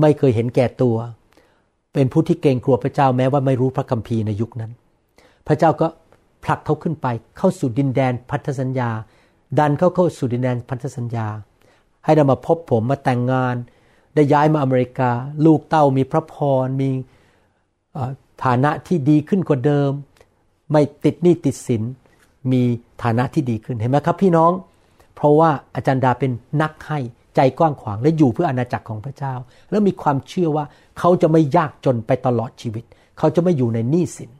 [0.00, 0.96] ไม่เคยเห็นแก่ตัว
[1.92, 4.72] เป็นผู้ที่เกรงกลัวพระเจ้าแม้ว่าไม่รู้พระคัมภีร์ในยุคนั้น
[5.46, 5.86] พระเจ้าก็
[6.44, 7.06] ผลักเขาขึ้นไป
[7.36, 8.90] เข้าสู่ดินแดนพันธสัญญา
[9.58, 11.28] ดันเขาเข้าสู่ดินแดนพันธสัญญา
[12.04, 13.54] ให้ได้มาพบผมมาแต่งงาน
[14.14, 15.10] ได้ย้ายมาอเมริกา
[15.44, 16.34] ลูกเต้ามีพระพ
[16.64, 16.90] รมี
[18.44, 19.90] ฐานะที่ดีขึ้นกว่าเดิม
[20.72, 21.82] ไม่ติดหนี้ติดสิน
[22.52, 22.62] มี
[23.02, 24.52] ฐานะที่ดีขึ้นเห็นไหมครับพี่น้อง
[25.14, 26.30] เพราะว่าอาจารย์ดาเป็น
[26.62, 26.98] นักให้
[27.36, 29.34] ใจกว้างขวางและอยู่เพื่ออาณาจักรของพระเจ้า
[29.70, 30.64] แล้วมีความเชื่อว่า
[30.98, 32.84] เขาจะไม่ยากจนไปตลอดชีวิต
[33.18, 34.30] เขาจะไม่อยู่ในหนี้สิน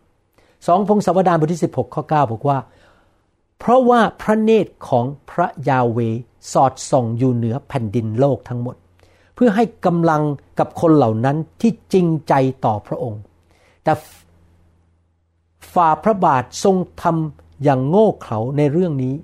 [0.66, 2.58] สองพงศาวดารบทที่ 16 ข้อ 9 บอกว่า
[3.60, 5.98] เพราะว่าพระเนตรของพระยาเว
[6.52, 8.76] สอดส่องอยู่เหนือแผ่นดินโลกทั้งหมด
[9.34, 10.22] เพื่อให้กำลัง
[10.58, 13.22] กับคนเหล่านั้นที่จริงใจต่อพระองค์
[13.84, 13.92] แต่
[15.74, 19.14] ฝ่าพระบาททรงทำอย่างโง่เขลาในเรื่องนี้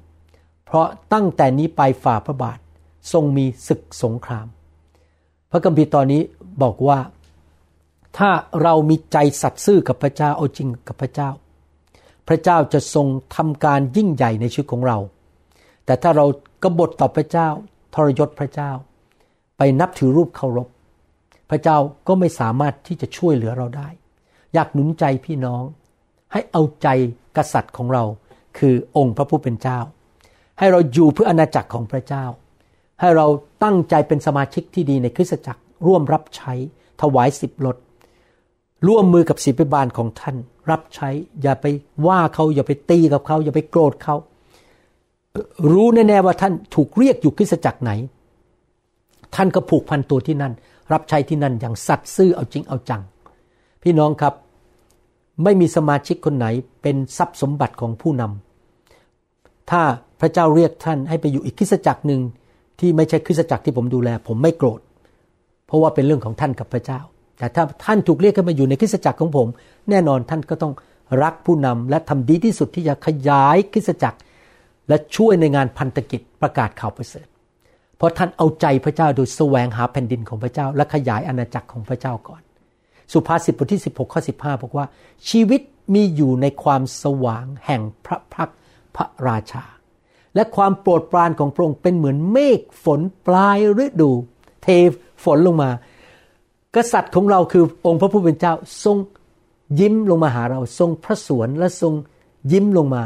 [0.65, 2.59] เพราะตั้งแต่นี้ไปฝ่าพระบาท
[3.13, 4.47] ทรงมีศึกสงคราม
[5.51, 6.23] พระคัมภีร์ตอนนี้
[6.63, 6.99] บอกว่า
[8.19, 8.31] ถ้า
[8.63, 11.31] เรามีใจสัตย์ซื่อกับพระเจ้าเอาจริงกับพระเจ้า
[12.29, 14.99] พระเจ้าจะทรงทำการยิ่งใหญ่ในชีวิตของเรา
[15.85, 16.27] แต่ถ้าเรา
[16.63, 17.49] กบฏต่อพระเจ้า
[17.95, 18.71] ทรยศพระเจ้า
[19.57, 20.69] ไปนับถือรูปเคารพ
[21.51, 23.89] พระเจ้าก็ไม่สามารถที่จะช่วยเหลือเราได้
[24.55, 25.63] อยากหนุนใจพี่น้อง
[26.33, 26.89] ให้เอาใจ
[27.37, 28.05] กษัตริย์ของเรา
[28.59, 29.79] คือองค์พระผู้เป็นเจ้า
[30.59, 32.25] ให้เราอยู่เพื่ออาณาจักรของพระเจ้า
[33.01, 33.27] ให้เรา
[33.65, 36.53] ตั้งใจเป็นสมาชิกที่ดีในคริสตจักรร่วมรับใช้
[37.01, 37.77] ถวายสิบลด
[38.89, 40.37] ร่วมมือกับศิบิบาลของท่าน
[40.71, 41.11] รับใช้
[41.43, 41.67] อย่าไป
[42.07, 44.17] ว่าเขาอย่าไปตีกับเขา อย่าไปโกรธเขา
[45.73, 47.93] รู้แน่ๆว่าท่านถูกเรียกอยู่คริสตจักรไหน
[49.35, 50.53] ท่านก็ผูกพันตัวที่นั่น
[50.93, 53.03] รับใช้ที่นั่นอย่างสัตย์ซื่อเอาจริงเอาจัง
[53.83, 54.35] พี่น้องครับ
[55.45, 56.47] ไม่มีสมาชิกคนไหน
[56.83, 59.83] เป็นทรัพย์สมบัติของผู้นำถ้า
[60.21, 62.21] พระเจ้าเรียกท่านให้ไปอยู่อีกคริสตจักรหนึ่ง
[62.81, 64.81] ที่ไม่ใช่คริสตจักรที่ผมดูแล ผมไม่โกรธ
[65.67, 67.01] เพราะว่าเป็นเรื่องของท่านกับพระเจ้า
[67.39, 69.47] แต่ถ้าท่านถูกเรียกให้มาอยู่ในคริสตจักรของผม
[69.91, 70.73] แน่นอนท่านก็ต้อง
[71.23, 74.19] รักผู้นำและทำดีที่สุดที่จะขยายคริสตจักร
[74.89, 77.27] และช่วยในงานพันธกิจประกาศข่าวประเสริฐ
[77.97, 82.43] เพราะท่านเอาใจพระเจ้าโดยแสวงหาแผ่นดินของพระเจ้า และขยายอาณาจักรของพระเจ้าก่อน
[83.13, 84.87] สุภาษิตบทที่ 16ข้อ15บอกว่า
[85.31, 85.61] ชีวิต
[85.95, 88.51] มีอยู่ในความสว่างแห่งพระพัก
[88.97, 89.65] พระราชา
[90.35, 94.11] และความโปรดปรานของพระองค์เป็นเหมือนเมฆฝนปลายฤดู
[94.63, 94.69] เท
[95.25, 95.71] ฝนลงมา
[96.77, 98.97] กษัตริย์ของเราคือองค์พระผู้เป็นเจ้าทรง
[99.81, 101.95] ยิ้มลงมาหาเราทรงพระสวนและทรง
[102.53, 103.03] ยิ้มลงมา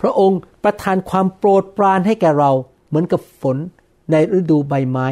[0.00, 2.50] พระองค์ประทานความโปรดปรานให้แก่เรา
[2.88, 3.56] เหมือนกับฝน
[4.10, 5.06] ในฤดูใบไม้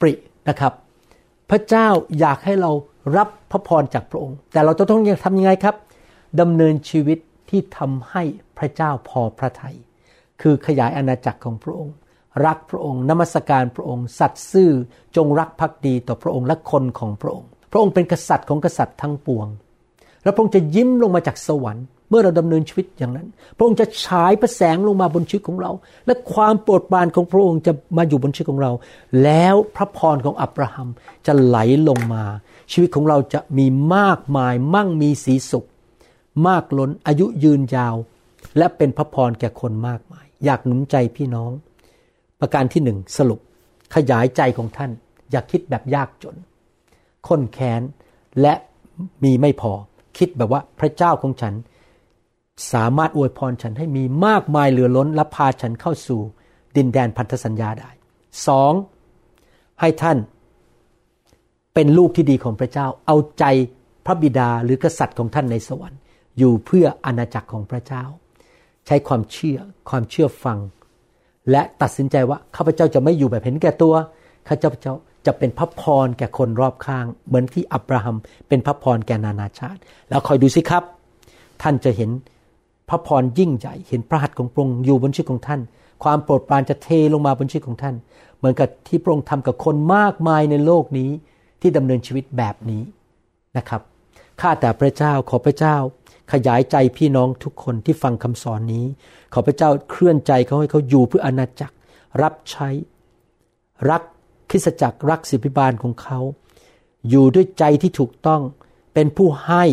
[0.00, 0.12] ปริ
[0.48, 0.72] นะครับ
[1.50, 1.88] พระเจ้า
[2.18, 2.70] อยากให้เรา
[3.16, 5.76] รับพระพรจากพระองค์ แต่เราจะต้องทำยังไงครับ
[6.40, 7.18] ดำเนินชีวิต
[7.50, 8.22] ที่ทำให้
[8.58, 9.76] พระเจ้าพอพระทยัย
[10.40, 11.96] คือขยายอาณาจักรของพระองค์
[12.44, 14.70] รักพระองค์นมัสการพระองค์ สัตย์ซื่อ
[15.16, 19.46] จงรักภักดีต่อพระองค์และคนของพระองค์ พระองค์เป็นกษัตริย์ของกษัตริย์ทั้งปวง
[20.22, 25.70] และพระองค์จะยิ้มลงมาจากสวรรค์เมื่อเราดำเนินชีวิตอย่างนั้น พระองค์จะฉายพระแสงลงมาบนชีวิตของเรา
[26.06, 28.72] และความโปรดปรานของพระองค์จะมาอยู่บนชีวิตของเรา
[29.22, 30.88] แล้วพระพรของอับราฮัม
[31.26, 32.24] จะไหลลงมา
[32.72, 35.66] ชีวิตของเราจะมีมากมายมั่งมีสีสุข
[36.46, 37.96] มากล้นอายุยืนยาว
[38.58, 41.50] และเป็นพระพรแก่คนมากมาย อยากหนุนใจพี่น้อง
[42.40, 43.40] ประการที่หนึ่งสรุป
[43.94, 44.90] ขยายใจของท่าน
[45.30, 46.36] อย่าคิดแบบยากจน
[47.26, 47.82] ข้นแค้น
[48.40, 48.54] และ
[49.24, 49.72] มีไม่พอ
[50.18, 51.54] คิดแบบว่าพระเจ้าของฉัน
[52.72, 56.20] สามารถอวยพรฉันให้มีมากมายเหลือล้นและพาฉันเข้าสู่
[56.76, 57.90] ดินแดนพันธสัญญาได้
[58.46, 58.72] สอง
[59.80, 60.18] ให้ท่าน
[61.74, 63.44] เป็นลูกที่ดีของพระเจ้า เอาใจ
[64.06, 66.00] พระบิดาหรือกษัตริย์ของท่านในสวรรค์
[66.38, 68.04] อยู่เพื่ออาณาจักรของพระเจ้า
[68.86, 69.58] ใช้ความเชื่อ
[69.90, 70.58] ความเชื่อฟัง
[71.50, 73.94] และตัดสินใจว่าข้าพเจ้าจะไม่อยู่แบบเห็นแก่ตัว
[74.48, 74.94] ข้าพเจ้า
[75.26, 78.16] จะเป็นพระพรแก่คนรอบข้าง เหมือนที่อับราฮัม
[78.48, 80.82] เป็นพระพรแก่นานาชาติ แล้วคอยดูสิครับ
[81.62, 82.10] ท่านจะเห็น
[82.88, 85.60] พระพรยิ่งใหญ่เห็นพระหัตถ์ของพระองค์อยู่บนชีวิตของท่าน
[86.04, 87.94] ความโปรดปรานจะเทลงมาบนชีวิตของท่าน
[88.38, 91.10] เหมือนกับที่พระองค์ทำกับคนมากมายในโลกนี้
[91.60, 92.82] ที่ดำเนินชีวิตแบบนี้
[93.56, 93.80] นะครับ
[94.40, 95.76] ข้าแต่พระเจ้าขอพระเจ้า
[96.32, 98.86] ขยายใจพี่น้องทุกคนที่ฟังคำสอนนี้
[99.32, 101.74] ขอพระเจ้าเคลื่อนใจเขาให้เขาอยู่เพื่ออาณาจักร
[102.22, 102.68] รับใช้
[103.90, 104.02] รัก
[104.50, 106.18] คริสตจักรรักสิบิบาลของเขา
[107.10, 108.42] อยู่ด้วยใจที่ถูกต้อง
[108.94, 109.64] เป็นผู้ให้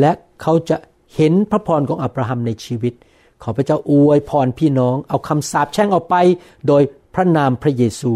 [0.00, 0.76] และเขาจะ
[1.14, 2.94] เห็นพระพรของอับราฮัมในชีวิต
[3.42, 6.16] ขอพระเจ้าอวยพรพี่น้อง เอาคำสาปแช่งออกไป
[6.66, 6.82] โดย
[7.14, 8.12] พระนามพระเยซู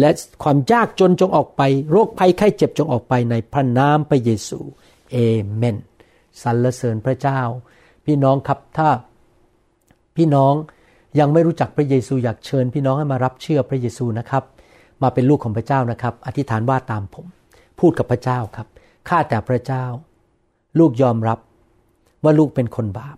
[0.00, 0.10] และ
[0.42, 4.58] ความยากจนจงออกไป โรคภัยไข้เจ็บจงออกไปในพระนามพระเยซู
[5.12, 5.16] เอ
[5.54, 5.76] เมน
[6.42, 7.40] สรรเสริญพระเจ้า
[8.06, 8.88] พี่น้องครับถ้า
[10.16, 10.54] พี่น้อง
[11.18, 14.44] ยังไม่รู้จักพระเยซูอยากเชิญ พี่น้องให้มารับเชื่อพระเยซูนะครับ
[15.02, 17.26] มาเป็นลูกของพระเจ้านะครับ อธิษฐานว่าตามผม
[17.80, 18.66] พูดกับพระเจ้าครับ
[19.08, 19.84] ข้าแต่พระเจ้า
[20.78, 21.38] ลูกยอมรับ
[22.22, 23.16] ว่าลูกเป็นคนบาป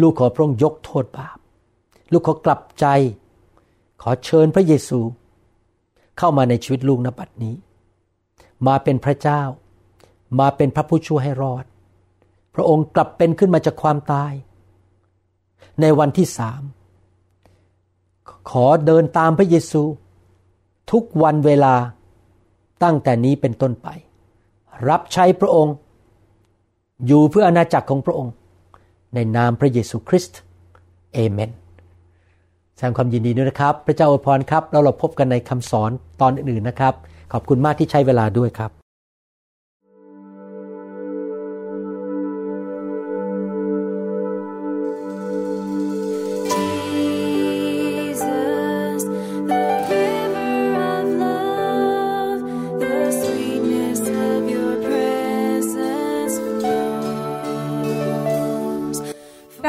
[0.00, 1.38] ลูกขอพระองค์ยกโทษบาป
[2.12, 2.86] ลูกขอกลับใจ
[4.02, 5.00] ขอเชิญพระเยซู
[6.18, 7.54] เข้ามาในชีวิตลูกนบัดนี้
[8.66, 9.42] มาเป็นพระเจ้า
[10.40, 11.64] มาเป็นพระผู้ช่วยให้รอด
[12.54, 14.32] พระองค์กลับเป็นขึ้นมาจากความตาย
[15.80, 16.62] ในวันที่สาม
[18.50, 19.82] ขอเดินตามพระเยซู
[20.92, 21.74] ทุกวันเวลา
[22.82, 23.88] ตั้งแต่นี้เป็นต้นไป
[24.88, 25.74] รับใช้พระองค์
[27.06, 28.32] อยู่เพื่ออาณาจักรของพระองค์
[29.14, 30.38] ในนามพระเยซูคริสต์
[31.14, 31.50] เอเมน
[32.76, 36.94] แสดงความยินดีด้วยนะครับ พระเจ้าอวยพรครับ แล้วเราพบกันในคำสอนตอนอื่นๆนะครับ
[37.32, 38.81] ขอบคุณมากที่ใช้เวลาด้วยครับ